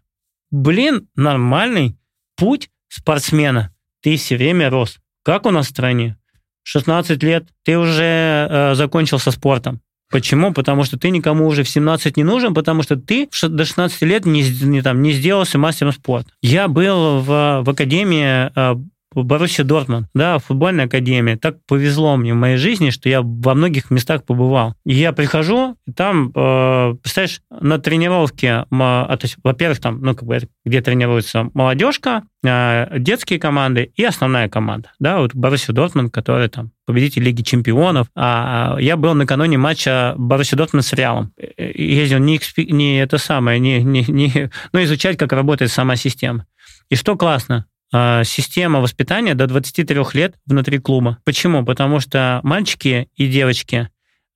[0.51, 1.97] Блин, нормальный
[2.37, 3.73] путь спортсмена,
[4.03, 4.99] ты все время рос.
[5.25, 6.17] Как у нас в стране?
[6.63, 9.81] 16 лет, ты уже э, закончил со спортом.
[10.11, 10.53] Почему?
[10.53, 14.25] Потому что ты никому уже в 17 не нужен, потому что ты до 16 лет
[14.25, 16.31] не, не, там, не сделался мастером спорта.
[16.43, 18.77] Я был в, в академии э,
[19.25, 21.37] Боруссия Дортмунд, да, футбольная академия.
[21.37, 24.75] Так повезло мне в моей жизни, что я во многих местах побывал.
[24.85, 30.15] И я прихожу, и там, э, представляешь, на тренировке, а, то есть, во-первых, там, ну,
[30.15, 34.91] как бы, где тренируется молодежка, э, детские команды и основная команда.
[34.99, 38.07] Да, вот Боруссия Дортмунд, который там победитель Лиги Чемпионов.
[38.15, 41.33] А я был накануне матча Боруссия Дортмунд с Реалом.
[41.59, 42.41] Ездил не,
[42.71, 46.47] не это самое, не, не, не, ну, изучать, как работает сама система.
[46.89, 51.19] И что классно, а, система воспитания до 23 лет внутри клуба.
[51.25, 51.65] Почему?
[51.65, 53.89] Потому что мальчики и девочки,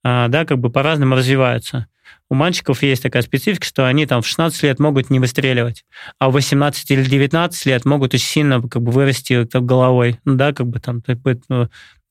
[0.03, 1.87] а, да, как бы по-разному развиваются.
[2.29, 5.83] У мальчиков есть такая специфика, что они там в 16 лет могут не выстреливать,
[6.17, 10.53] а в 18 или 19 лет могут очень сильно как бы вырасти головой, ну, да,
[10.53, 11.01] как бы там,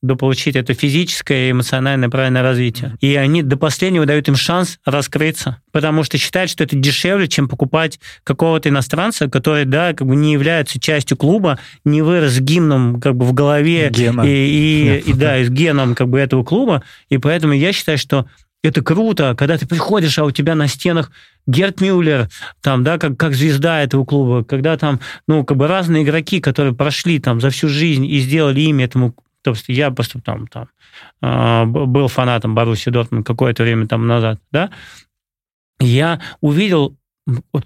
[0.01, 2.95] дополучить это физическое и эмоциональное правильное развитие.
[3.01, 7.47] И они до последнего дают им шанс раскрыться, потому что считают, что это дешевле, чем
[7.47, 13.15] покупать какого-то иностранца, который, да, как бы не является частью клуба, не вырос гимном как
[13.15, 14.23] бы в голове Гена.
[14.23, 16.83] и, и, и, да, и с геном как бы этого клуба.
[17.09, 18.25] И поэтому я считаю, что
[18.63, 21.11] это круто, когда ты приходишь, а у тебя на стенах
[21.47, 22.29] Герт Мюллер,
[22.61, 26.75] там, да, как, как звезда этого клуба, когда там, ну, как бы разные игроки, которые
[26.75, 30.67] прошли там за всю жизнь и сделали имя этому то есть я просто там, там
[31.21, 34.71] а, был фанатом Баруси Дортмунд какое-то время там назад, да,
[35.79, 36.97] я увидел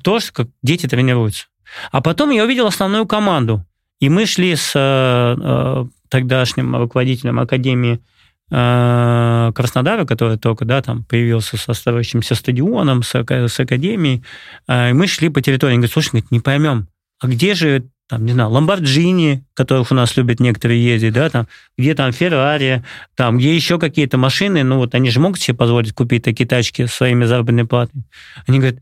[0.01, 1.47] то, как дети тренируются.
[1.91, 3.65] А потом я увидел основную команду.
[3.99, 7.99] И мы шли с э, э тогдашним руководителем Академии
[8.51, 14.23] э, Краснодара, который только да, там появился со строящимся стадионом, с, с Академией.
[14.67, 15.73] Э, и мы шли по территории.
[15.73, 16.88] Он говорит, слушай, говорит, не поймем,
[17.19, 21.47] а где же там, не знаю, Ламборджини, которых у нас любят некоторые ездить, да, там,
[21.78, 22.84] где там Феррари,
[23.16, 26.86] там, где еще какие-то машины, ну вот они же могут себе позволить купить такие тачки
[26.86, 28.03] своими заработной платой.
[28.47, 28.80] Они говорят,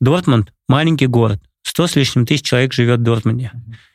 [0.00, 3.52] Дортмунд– маленький город, 100 с лишним тысяч человек живет в Дортмунде.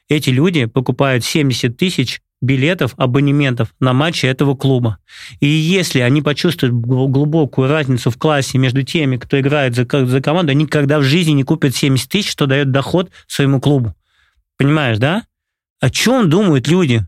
[0.09, 4.99] Эти люди покупают 70 тысяч билетов, абонементов на матчи этого клуба.
[5.39, 10.51] И если они почувствуют глубокую разницу в классе между теми, кто играет за, за команду,
[10.51, 13.95] они никогда в жизни не купят 70 тысяч, что дает доход своему клубу.
[14.57, 15.23] Понимаешь, да?
[15.79, 17.05] О чем думают люди?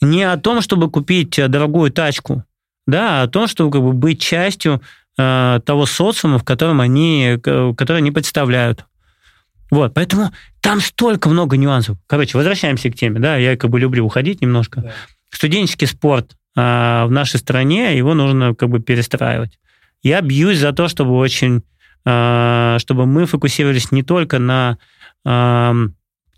[0.00, 2.44] Не о том, чтобы купить э, дорогую тачку,
[2.86, 4.82] да, а о том, чтобы как бы, быть частью
[5.18, 8.86] э, того социума, в котором они, который они представляют.
[9.70, 11.96] Вот, поэтому там столько много нюансов.
[12.06, 14.80] Короче, возвращаемся к теме, да, я как бы люблю уходить немножко.
[14.80, 14.92] Да.
[15.30, 19.58] Студенческий спорт э, в нашей стране, его нужно как бы перестраивать.
[20.02, 21.62] Я бьюсь за то, чтобы очень,
[22.04, 24.78] э, чтобы мы фокусировались не только на
[25.24, 25.72] э,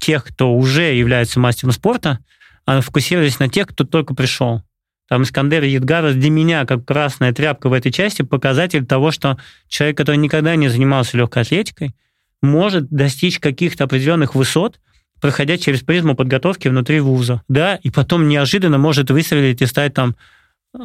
[0.03, 2.19] тех, кто уже является мастером спорта,
[2.67, 4.63] а фокусировались на тех, кто только пришел.
[5.09, 9.39] Там Искандер Едгаров для меня, как красная тряпка в этой части, показатель того, что
[9.69, 11.95] человек, который никогда не занимался легкой атлетикой,
[12.41, 14.81] может достичь каких-то определенных высот,
[15.21, 20.17] проходя через призму подготовки внутри вуза, да, и потом неожиданно может выстрелить и стать там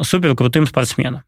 [0.03, 1.23] супер крутым спортсменом.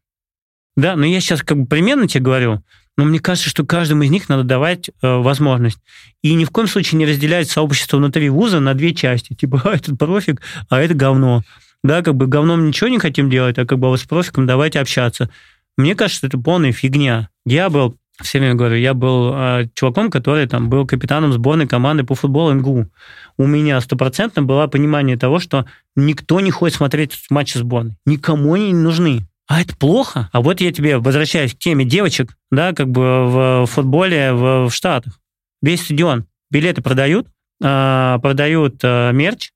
[0.76, 2.62] Да, но я сейчас как бы примерно тебе говорю,
[3.00, 5.78] но мне кажется, что каждому из них надо давать э, возможность.
[6.20, 9.32] И ни в коем случае не разделять сообщество внутри вуза на две части.
[9.32, 11.42] Типа, а этот профик, а это говно.
[11.82, 14.80] Да, как бы говном ничего не хотим делать, а как бы вот с профиком давайте
[14.80, 15.30] общаться.
[15.78, 17.30] Мне кажется, это полная фигня.
[17.46, 22.04] Я был, все время говорю, я был э, чуваком, который там был капитаном сборной команды
[22.04, 22.90] по футболу МГУ.
[23.38, 25.64] У меня стопроцентно было понимание того, что
[25.96, 27.96] никто не хочет смотреть матчи сборной.
[28.04, 30.30] Никому они не нужны а это плохо.
[30.32, 34.70] А вот я тебе возвращаюсь к теме девочек, да, как бы в футболе в, в
[34.72, 35.18] Штатах.
[35.60, 36.26] Весь стадион.
[36.52, 37.26] Билеты продают,
[37.60, 39.50] э, продают э, мерч,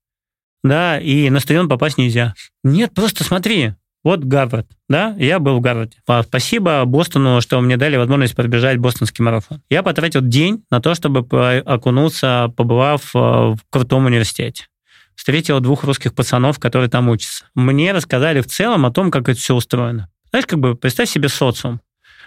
[0.64, 2.34] да, и на стадион попасть нельзя.
[2.64, 5.96] Нет, просто смотри, вот Гарвард, да, я был в Гарварде.
[6.24, 9.62] Спасибо Бостону, что мне дали возможность пробежать бостонский марафон.
[9.70, 11.20] Я потратил день на то, чтобы
[11.64, 14.66] окунуться, побывав в крутом университете
[15.14, 17.46] встретила двух русских пацанов, которые там учатся.
[17.54, 20.08] Мне рассказали в целом о том, как это все устроено.
[20.30, 21.80] Знаешь, как бы представь себе социум.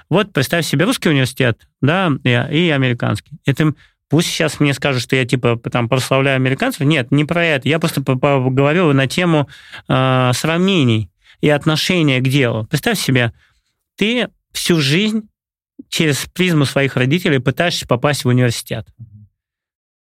[0.10, 3.40] Вот представь себе русский университет, да, и, американский.
[3.46, 3.74] Это
[4.10, 6.82] Пусть сейчас мне скажут, что я типа там прославляю американцев.
[6.82, 7.68] Нет, не про это.
[7.68, 9.50] Я просто поговорил на тему
[9.90, 11.12] э, сравнений
[11.42, 12.66] и отношения к делу.
[12.68, 13.34] Представь себе,
[13.98, 15.28] ты всю жизнь
[15.90, 18.88] через призму своих родителей пытаешься попасть в университет.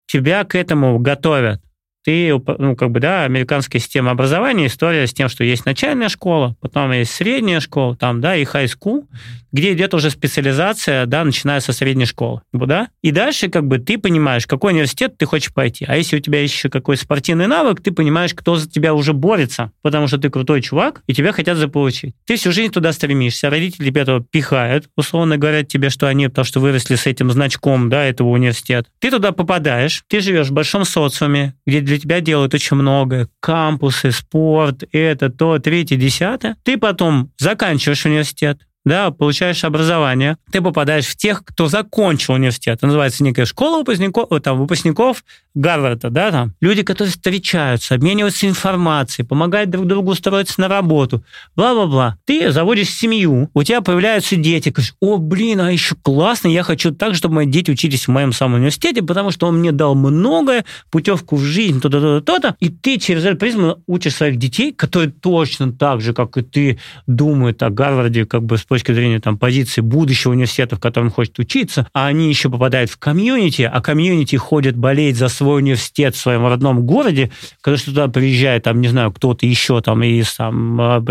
[0.07, 1.61] Тебя к этому готовят
[2.05, 6.57] ты, ну, как бы, да, американская система образования, история с тем, что есть начальная школа,
[6.61, 9.05] потом есть средняя школа, там, да, и high school,
[9.53, 13.99] где идет уже специализация, да, начиная со средней школы, да, и дальше, как бы, ты
[13.99, 17.91] понимаешь, какой университет ты хочешь пойти, а если у тебя еще какой спортивный навык, ты
[17.91, 22.15] понимаешь, кто за тебя уже борется, потому что ты крутой чувак, и тебя хотят заполучить.
[22.27, 26.45] Ты всю жизнь туда стремишься, родители тебя туда пихают, условно говорят тебе, что они, потому
[26.45, 28.89] что выросли с этим значком, да, этого университета.
[29.01, 33.29] Ты туда попадаешь, ты живешь в большом социуме, где для тебя делают очень многое.
[33.41, 36.57] Кампусы, спорт, это, то, третье, десятое.
[36.63, 42.77] Ты потом заканчиваешь университет, да, получаешь образование, ты попадаешь в тех, кто закончил университет.
[42.77, 45.23] Это называется некая школа выпускников, там, выпускников
[45.55, 46.55] Гарварда, да, там.
[46.61, 51.25] Люди, которые встречаются, обмениваются информацией, помогают друг другу устроиться на работу,
[51.57, 52.19] бла-бла-бла.
[52.25, 56.93] Ты заводишь семью, у тебя появляются дети, говоришь, о, блин, а еще классно, я хочу
[56.95, 60.65] так, чтобы мои дети учились в моем самом университете, потому что он мне дал многое,
[60.91, 65.11] путевку в жизнь, то-то, то-то, то-то, и ты через эту призму учишь своих детей, которые
[65.11, 69.81] точно так же, как и ты, думают о Гарварде, как бы точки зрения там, позиции
[69.81, 74.77] будущего университета, в котором хочет учиться, а они еще попадают в комьюнити, а комьюнити ходит
[74.77, 77.33] болеть за свой университет в своем родном городе,
[77.63, 81.05] когда что туда приезжает, там, не знаю, кто-то еще там из, там, а,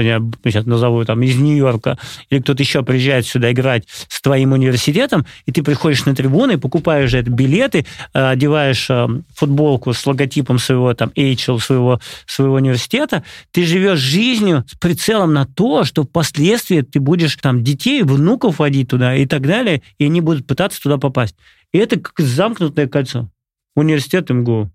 [0.46, 1.98] сейчас назову, там, из Нью-Йорка,
[2.30, 7.14] или кто-то еще приезжает сюда играть с твоим университетом, и ты приходишь на трибуны, покупаешь
[7.14, 13.66] это билеты, э, одеваешь э, футболку с логотипом своего там HL, своего, своего университета, ты
[13.66, 19.16] живешь жизнью с прицелом на то, что впоследствии ты будешь там детей, внуков водить туда
[19.16, 21.36] и так далее, и они будут пытаться туда попасть.
[21.72, 23.30] И это как замкнутое кольцо.
[23.76, 24.72] Университет МГУ.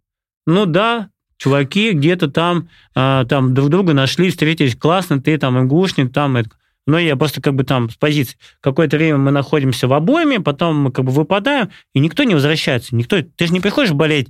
[0.46, 6.12] Ну да, чуваки где-то там, а, там друг друга нашли, встретились, классно, ты там МГУшник,
[6.12, 6.50] там это.
[6.86, 8.36] Но я просто как бы там с позиции.
[8.60, 12.94] Какое-то время мы находимся в обойме, потом мы как бы выпадаем, и никто не возвращается.
[12.94, 14.28] Никто, ты же не приходишь болеть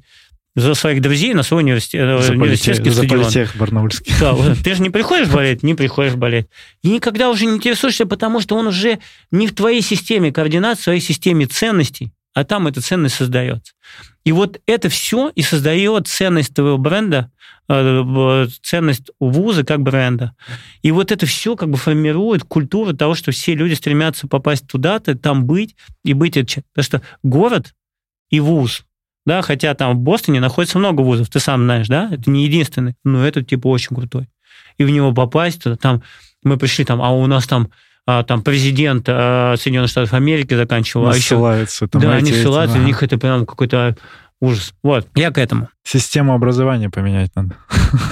[0.57, 3.23] за своих друзей на свой университет, э, за университетский за стадион.
[3.23, 4.15] политех барнаульский.
[4.21, 6.47] Да, ты же не приходишь болеть, не приходишь болеть.
[6.83, 9.01] И никогда уже не интересуешься, потому что он уже
[9.31, 13.73] не в твоей системе координат, в своей системе ценностей, а там эта ценность создается.
[14.25, 17.31] И вот это все и создает ценность твоего бренда,
[17.69, 20.35] э, ценность вуза как бренда.
[20.83, 25.17] И вот это все как бы формирует культуру того, что все люди стремятся попасть туда-то,
[25.17, 25.75] там быть
[26.05, 26.35] и быть.
[26.35, 27.75] Потому что город
[28.31, 28.85] и вуз,
[29.27, 32.95] да, хотя там в Бостоне находится много вузов, ты сам знаешь, да, это не единственный,
[33.05, 34.29] но этот типа очень крутой.
[34.79, 36.03] И в него попасть, там
[36.43, 37.71] мы пришли там, а у нас там
[38.07, 41.09] а, там президент а, Соединенных Штатов Америки заканчивал.
[41.09, 41.89] а ссылаются.
[41.89, 42.85] Там да, они ссылаются, ага.
[42.85, 43.97] у них это прям какой-то
[44.41, 44.75] ужас.
[44.83, 45.69] Вот, я к этому.
[45.85, 47.57] Систему образования поменять надо.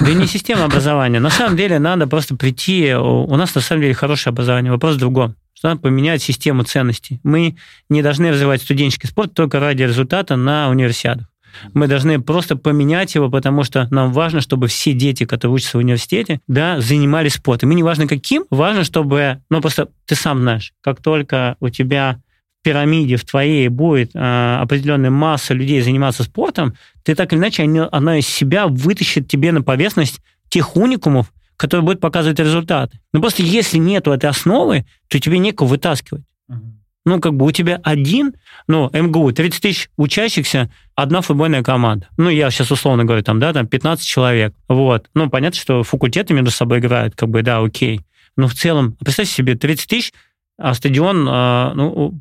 [0.01, 1.19] Да не система образования.
[1.19, 2.93] На самом деле надо просто прийти...
[2.95, 4.71] У нас на самом деле хорошее образование.
[4.71, 5.35] Вопрос в другом.
[5.63, 7.21] Что надо поменять систему ценностей.
[7.23, 7.55] Мы
[7.87, 11.29] не должны развивать студенческий спорт только ради результата на универсиадах.
[11.73, 15.79] Мы должны просто поменять его, потому что нам важно, чтобы все дети, которые учатся в
[15.79, 17.71] университете, да, занимались спортом.
[17.71, 22.19] И не важно каким, важно, чтобы, ну просто ты сам знаешь, как только у тебя
[22.59, 26.73] в пирамиде в твоей будет э, определенная масса людей заниматься спортом,
[27.03, 30.19] ты так или иначе, она из себя вытащит тебе на поверхность
[30.49, 32.99] тех уникумов, которые будут показывать результаты.
[33.13, 36.23] Но просто если нету этой основы, то тебе некого вытаскивать.
[37.05, 38.33] Ну, как бы у тебя один,
[38.67, 42.07] ну, МГУ, 30 тысяч учащихся, одна футбольная команда.
[42.17, 44.53] Ну, я сейчас условно говорю, там, да, там 15 человек.
[44.69, 45.09] Вот.
[45.13, 48.01] Ну, понятно, что факультеты между собой играют, как бы, да, окей.
[48.37, 50.13] Но в целом, представьте себе, 30 тысяч,
[50.57, 52.17] а стадион, а, ну,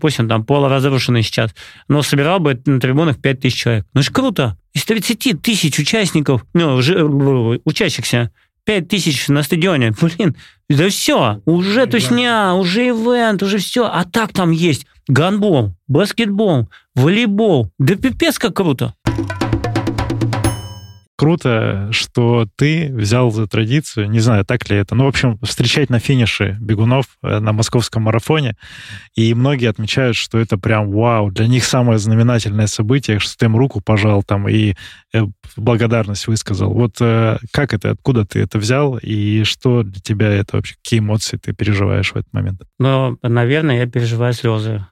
[0.00, 1.54] пусть он там полуразрушенный сейчас,
[1.88, 3.86] но собирал бы на трибунах 5 тысяч человек.
[3.92, 4.56] Ну, это же круто.
[4.72, 6.76] Из 30 тысяч участников, ну,
[7.64, 8.30] учащихся,
[8.64, 9.92] 5 тысяч на стадионе.
[10.00, 10.36] Блин,
[10.68, 13.84] да все, уже тусня, уже ивент, уже все.
[13.84, 17.70] А так там есть гандбол, баскетбол, волейбол.
[17.78, 18.94] Да пипец как круто
[21.22, 25.88] круто, что ты взял за традицию, не знаю, так ли это, ну, в общем, встречать
[25.88, 28.56] на финише бегунов э, на московском марафоне,
[29.14, 33.54] и многие отмечают, что это прям вау, для них самое знаменательное событие, что ты им
[33.54, 34.74] руку пожал там и
[35.14, 35.20] э,
[35.56, 36.74] благодарность высказал.
[36.74, 40.98] Вот э, как это, откуда ты это взял, и что для тебя это вообще, какие
[40.98, 42.62] эмоции ты переживаешь в этот момент?
[42.80, 44.84] Ну, наверное, я переживаю слезы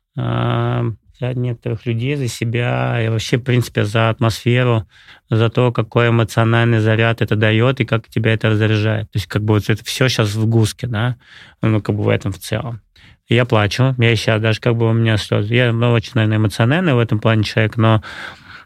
[1.20, 4.86] за некоторых людей, за себя и вообще, в принципе, за атмосферу,
[5.28, 9.10] за то, какой эмоциональный заряд это дает и как тебя это разряжает.
[9.10, 11.16] То есть как бы вот это все сейчас в гуске, да,
[11.62, 12.80] ну как бы в этом в целом.
[13.28, 15.54] Я плачу, я сейчас даже как бы у меня слезы.
[15.54, 18.02] Я ну, очень, наверное, эмоциональный в этом плане человек, но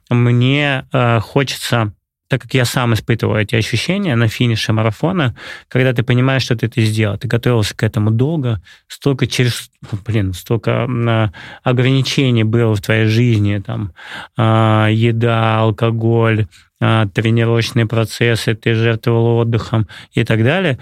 [0.08, 1.92] мне э, хочется
[2.28, 5.36] так как я сам испытываю эти ощущения на финише марафона,
[5.68, 9.98] когда ты понимаешь, что ты это сделал, ты готовился к этому долго, столько через, ну,
[10.06, 11.32] блин, столько а,
[11.62, 13.92] ограничений было в твоей жизни, там,
[14.36, 16.46] а, еда, алкоголь,
[16.80, 20.78] а, тренировочные процессы, ты жертвовал отдыхом и так далее,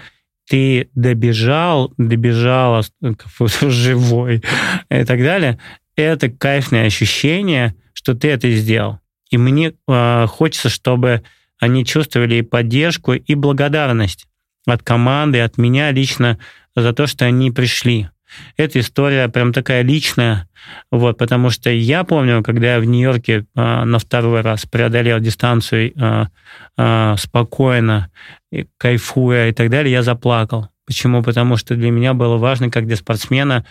[0.47, 2.83] ты добежал, добежал
[3.61, 4.43] живой
[4.89, 5.59] и так далее,
[5.95, 9.02] это кайфное ощущение, что ты это сделал.
[9.33, 11.23] И мне э, хочется, чтобы
[11.59, 14.27] они чувствовали и поддержку, и благодарность
[14.67, 16.37] от команды, от меня лично
[16.75, 18.09] за то, что они пришли.
[18.57, 20.47] Эта история прям такая личная,
[20.91, 25.93] вот, потому что я помню, когда я в Нью-Йорке э, на второй раз преодолел дистанцию
[25.95, 26.25] э,
[26.77, 28.11] э, спокойно,
[28.77, 30.69] кайфуя и так далее, я заплакал.
[30.85, 31.23] Почему?
[31.23, 33.65] Потому что для меня было важно, как для спортсмена,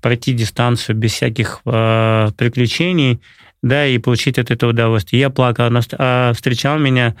[0.00, 3.20] пройти дистанцию без всяких э, приключений,
[3.62, 5.20] да, и получить от этого удовольствие.
[5.20, 7.16] Я плакал, а встречал меня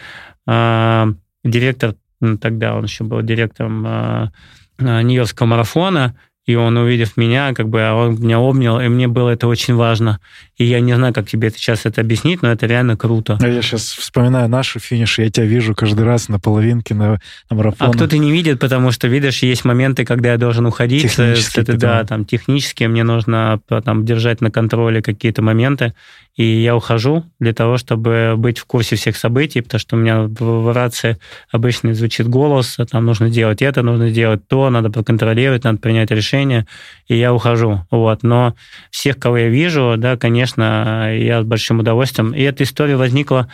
[0.46, 1.08] а,
[1.44, 4.32] директор, ну, тогда он еще был директором а,
[4.78, 6.16] Нью-Йоркского марафона,
[6.48, 10.18] и он, увидев меня, как бы он меня обнял, и мне было это очень важно.
[10.56, 13.36] И я не знаю, как тебе сейчас это объяснить, но это реально круто.
[13.38, 17.20] А я сейчас вспоминаю наши финиши, я тебя вижу каждый раз на половинке на,
[17.50, 17.90] на марафоне.
[17.90, 21.02] А кто-то не видит, потому что, видишь, есть моменты, когда я должен уходить.
[21.02, 21.60] Технически.
[21.60, 25.92] Это, да, там, технически мне нужно там, держать на контроле какие-то моменты.
[26.38, 30.20] И я ухожу для того, чтобы быть в курсе всех событий, потому что у меня
[30.20, 31.18] в рации
[31.50, 36.37] обычно звучит голос, там нужно делать это, нужно делать то, надо проконтролировать, надо принять решение,
[36.44, 37.86] и я ухожу.
[37.90, 38.22] Вот.
[38.22, 38.54] Но
[38.90, 42.32] всех, кого я вижу, да, конечно, я с большим удовольствием.
[42.32, 43.48] И эта история возникла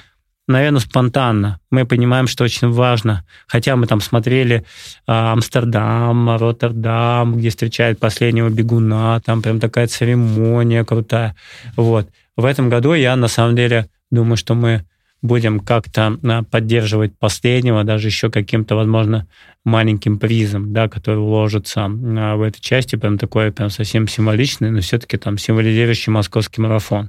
[0.46, 1.58] наверное, спонтанно.
[1.70, 3.24] Мы понимаем, что очень важно.
[3.46, 4.64] Хотя мы там смотрели
[5.06, 11.34] а, Амстердам, Роттердам, где встречают последнего бегуна, там прям такая церемония крутая.
[11.76, 12.08] Вот.
[12.36, 14.84] В этом году я, на самом деле, думаю, что мы
[15.24, 19.26] будем как-то а, поддерживать последнего, даже еще каким-то, возможно,
[19.64, 24.80] маленьким призом, да, который уложится а, в этой части, прям такой прям совсем символичный, но
[24.82, 27.08] все-таки там символизирующий московский марафон.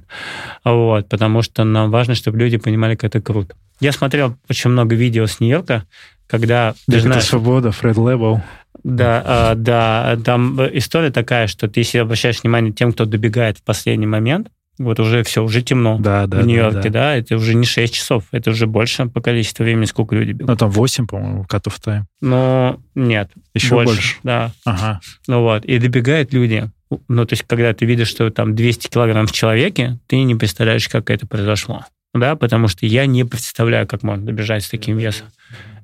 [0.64, 3.54] Вот, потому что нам важно, чтобы люди понимали, как это круто.
[3.80, 5.84] Я смотрел очень много видео с Нью-Йорка,
[6.26, 6.74] когда...
[6.90, 8.40] Ты знаешь, свобода, Фред Лебел.
[8.82, 13.62] Да, а, да, там история такая, что ты, если обращаешь внимание тем, кто добегает в
[13.62, 14.48] последний момент,
[14.78, 16.90] вот уже все, уже темно да, да, в Нью-Йорке, да, да.
[16.90, 20.48] да, это уже не 6 часов, это уже больше по количеству времени, сколько люди бегут.
[20.48, 22.02] Ну, там 8, по-моему, cut-off time.
[22.20, 23.30] Ну, нет.
[23.54, 23.94] Еще больше.
[23.94, 24.16] больше.
[24.22, 24.52] Да.
[24.64, 25.00] Ага.
[25.26, 26.70] Ну вот, и добегают люди.
[27.08, 30.88] Ну, то есть, когда ты видишь, что там 200 килограмм в человеке, ты не представляешь,
[30.88, 31.84] как это произошло.
[32.14, 35.26] Да, потому что я не представляю, как можно добежать с таким весом.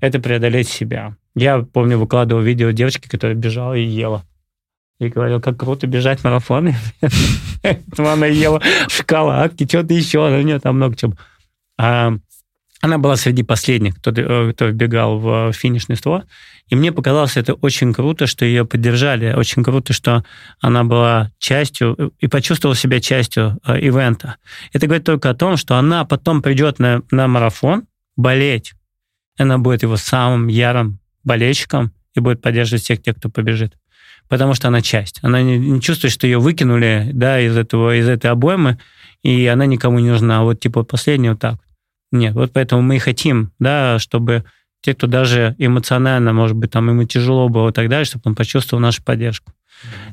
[0.01, 1.17] Это преодолеть себя.
[1.35, 4.25] Я помню, выкладывал видео девочки, которая бежала и ела
[5.07, 6.77] и говорил, как круто бежать марафоны.
[7.99, 11.15] Она ела шоколадки, что-то еще, у нее там много чего.
[11.79, 12.15] А,
[12.83, 16.25] она была среди последних, кто, кто вбегал в финишный створ.
[16.69, 19.33] И мне показалось это очень круто, что ее поддержали.
[19.35, 20.25] Очень круто, что
[20.61, 24.37] она была частью и почувствовала себя частью э, ивента.
[24.73, 28.73] Это говорит только о том, что она потом придет на, на марафон болеть.
[29.39, 33.77] Она будет его самым ярым болельщиком и будет поддерживать всех тех, кто побежит
[34.33, 35.19] потому что она часть.
[35.21, 38.79] Она не, не чувствует, что ее выкинули да, из, этого, из этой обоймы,
[39.23, 40.41] и она никому не нужна.
[40.41, 41.57] А вот типа последняя вот так.
[42.13, 44.47] Нет, вот поэтому мы и хотим, да, чтобы
[44.81, 48.35] те, кто даже эмоционально, может быть, там ему тяжело было и так далее, чтобы он
[48.35, 49.53] почувствовал нашу поддержку.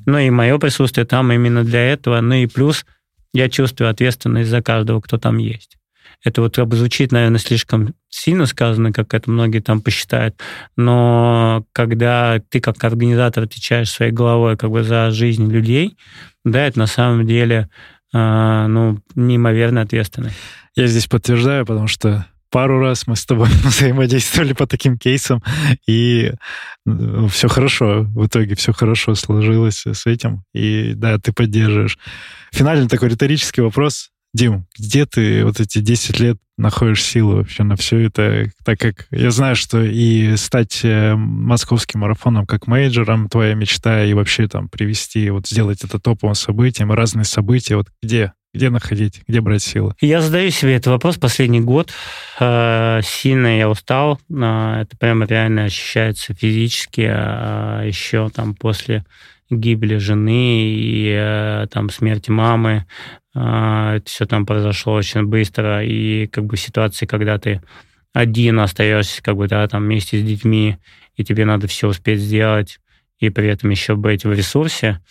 [0.05, 2.19] Ну и мое присутствие там именно для этого.
[2.19, 2.85] Ну и плюс
[3.33, 5.77] я чувствую ответственность за каждого, кто там есть.
[6.23, 10.35] Это вот как бы звучит, наверное, слишком сильно сказано, как это многие там посчитают,
[10.75, 15.97] но когда ты как организатор отвечаешь своей головой как бы за жизнь людей,
[16.43, 17.69] да, это на самом деле
[18.13, 20.35] э, ну, неимоверно ответственность.
[20.75, 25.41] Я здесь подтверждаю, потому что пару раз мы с тобой взаимодействовали по таким кейсам,
[25.87, 26.33] и
[27.29, 31.97] все хорошо, в итоге все хорошо сложилось с этим, и да, ты поддерживаешь.
[32.51, 34.09] Финальный такой риторический вопрос.
[34.33, 38.51] Дим, где ты вот эти 10 лет находишь силы вообще на все это?
[38.63, 44.13] Так как я знаю, что и стать э, московским марафоном как мейджором твоя мечта, и
[44.13, 48.33] вообще там привести, вот сделать это топовым событием, разные события, вот где?
[48.53, 49.93] Где находить, где брать силы?
[50.01, 51.91] Я задаю себе этот вопрос последний год.
[52.39, 54.19] Э, сильно я устал.
[54.29, 57.07] Э, это прямо реально ощущается физически.
[57.09, 59.05] А Еще там после
[59.51, 62.85] гибели жены и там смерти мамы
[63.28, 63.28] а,
[64.05, 67.61] все там произошло очень быстро, и как бы ситуации, когда ты
[68.13, 70.77] один остаешься, как бы, да, там вместе с детьми,
[71.15, 72.79] и тебе надо все успеть сделать,
[73.19, 75.01] и при этом еще быть в ресурсе,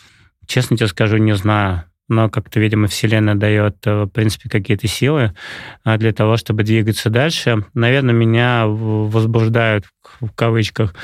[0.47, 1.85] честно тебе скажу, не знаю.
[2.11, 5.35] Но как-то, видимо, Вселенная дает, э, в принципе, какие-то силы
[5.85, 7.67] а, для того, чтобы двигаться дальше.
[7.75, 9.85] Наверное, меня возбуждают,
[10.21, 10.95] в кавычках,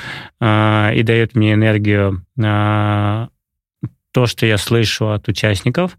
[0.40, 2.24] а, и дает мне энергию
[4.14, 5.98] то, что я слышу от участников,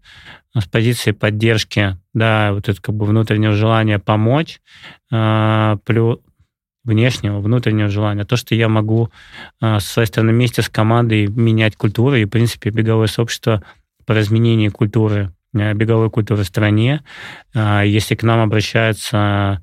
[0.60, 4.60] с позиции поддержки, да, вот это как бы внутреннего желания помочь,
[5.12, 6.18] э, плюс
[6.86, 9.10] внешнего, внутреннего желания, то, что я могу
[9.60, 13.62] э, со своей стороны вместе с командой менять культуру, и, в принципе, беговое сообщество
[14.06, 17.02] по изменению культуры, э, беговой культуры в стране.
[17.54, 19.62] Э, если к нам обращаются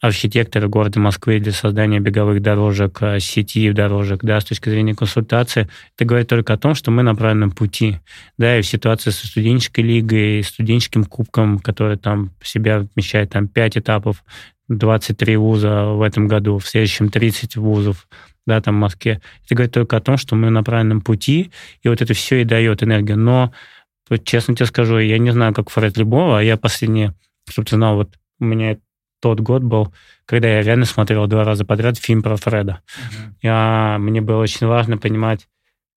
[0.00, 5.68] архитекторы города Москвы для создания беговых дорожек, э, сети дорожек, да, с точки зрения консультации,
[5.94, 7.98] это говорит только о том, что мы на правильном пути.
[8.38, 13.78] Да, и в ситуации со студенческой лигой, студенческим кубком, который там себя вмещает там 5
[13.78, 14.24] этапов,
[14.68, 18.08] 23 вуза в этом году, в следующем 30 вузов,
[18.48, 19.20] да, там в Москве.
[19.44, 21.52] Это говорит только о том, что мы на правильном пути,
[21.82, 23.16] и вот это все и дает энергию.
[23.16, 23.52] Но,
[24.24, 27.14] честно тебе скажу, я не знаю, как Фред Любого, а я последнее,
[27.48, 28.10] чтобы ты знал, вот
[28.40, 28.76] у меня
[29.20, 29.92] тот год был,
[30.24, 32.80] когда я реально смотрел два раза подряд фильм про Фреда.
[32.86, 33.32] Uh-huh.
[33.42, 35.48] Я, мне было очень важно понимать,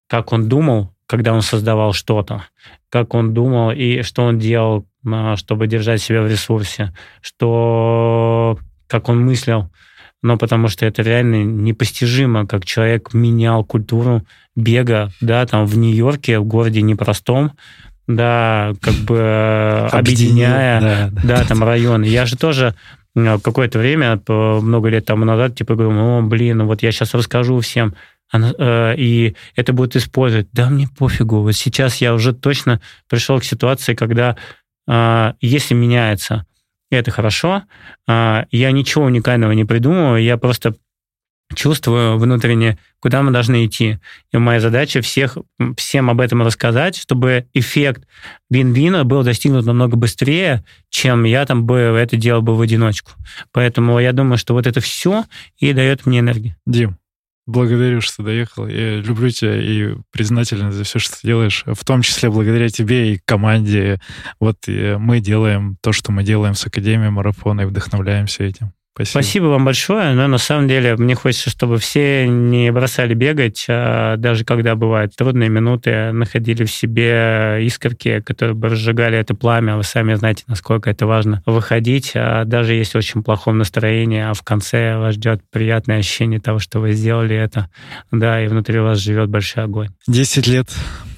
[0.08, 2.44] как он думал, когда он создавал что-то,
[2.88, 9.08] как он думал и что он делал, а, чтобы держать себя в ресурсе, что как
[9.08, 9.70] он мыслил,
[10.22, 14.24] но потому что это реально непостижимо, как человек менял культуру
[14.54, 17.52] бега, да, там в Нью-Йорке, в городе непростом,
[18.06, 22.04] да, как бы объединяя, да, да, да, там районы.
[22.04, 22.74] Я же тоже
[23.14, 27.58] какое-то время, много лет тому назад, типа говорю, о, блин, ну вот я сейчас расскажу
[27.60, 27.94] всем,
[28.32, 30.48] э, и это будет использовать.
[30.52, 31.40] Да, мне пофигу.
[31.40, 34.36] Вот сейчас я уже точно пришел к ситуации, когда
[35.40, 36.46] если меняется,
[36.90, 37.62] это хорошо,
[38.08, 40.74] я ничего уникального не придумываю, я просто
[41.54, 43.98] чувствую внутренне, куда мы должны идти.
[44.32, 45.36] И моя задача всех,
[45.76, 48.06] всем об этом рассказать, чтобы эффект
[48.50, 53.12] вин-вина был достигнут намного быстрее, чем я там бы это делал бы в одиночку.
[53.52, 55.24] Поэтому я думаю, что вот это все
[55.58, 56.56] и дает мне энергию.
[56.66, 56.98] Дим,
[57.46, 58.66] благодарю, что доехал.
[58.66, 63.14] Я люблю тебя и признателен за все, что ты делаешь, в том числе благодаря тебе
[63.14, 64.00] и команде.
[64.38, 68.72] Вот и мы делаем то, что мы делаем с Академией Марафона и вдохновляемся этим.
[69.04, 69.22] Спасибо.
[69.22, 70.12] Спасибо вам большое.
[70.14, 75.14] Но на самом деле мне хочется, чтобы все не бросали бегать, а даже когда бывают
[75.16, 79.76] трудные минуты, находили в себе искорки, которые бы разжигали это пламя.
[79.76, 84.42] Вы сами знаете, насколько это важно выходить, а даже если очень плохом настроении, а в
[84.42, 87.68] конце вас ждет приятное ощущение того, что вы сделали это.
[88.10, 89.88] Да, и внутри вас живет большой огонь.
[90.06, 90.68] Десять лет.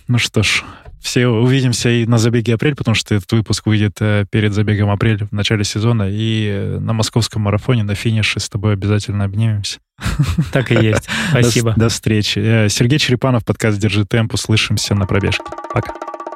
[0.09, 0.63] Ну что ж,
[1.03, 5.25] все увидимся и на забеге апрель, потому что этот выпуск выйдет э, перед забегом апрель
[5.25, 6.09] в начале сезона.
[6.09, 9.81] И э, на московском марафоне на финише с тобой обязательно обнимемся.
[10.53, 11.09] Так и есть.
[11.31, 11.73] Спасибо.
[11.73, 12.39] До, до встречи.
[12.39, 14.35] Э, Сергей Черепанов, подкаст «Держи темп».
[14.35, 15.45] Услышимся на пробежке.
[15.75, 15.93] Пока.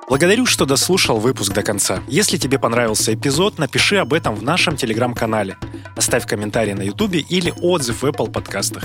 [0.08, 2.00] Благодарю, что дослушал выпуск до конца.
[2.06, 5.56] Если тебе понравился эпизод, напиши об этом в нашем телеграм-канале.
[5.96, 8.84] Оставь комментарий на ютубе или отзыв в Apple подкастах.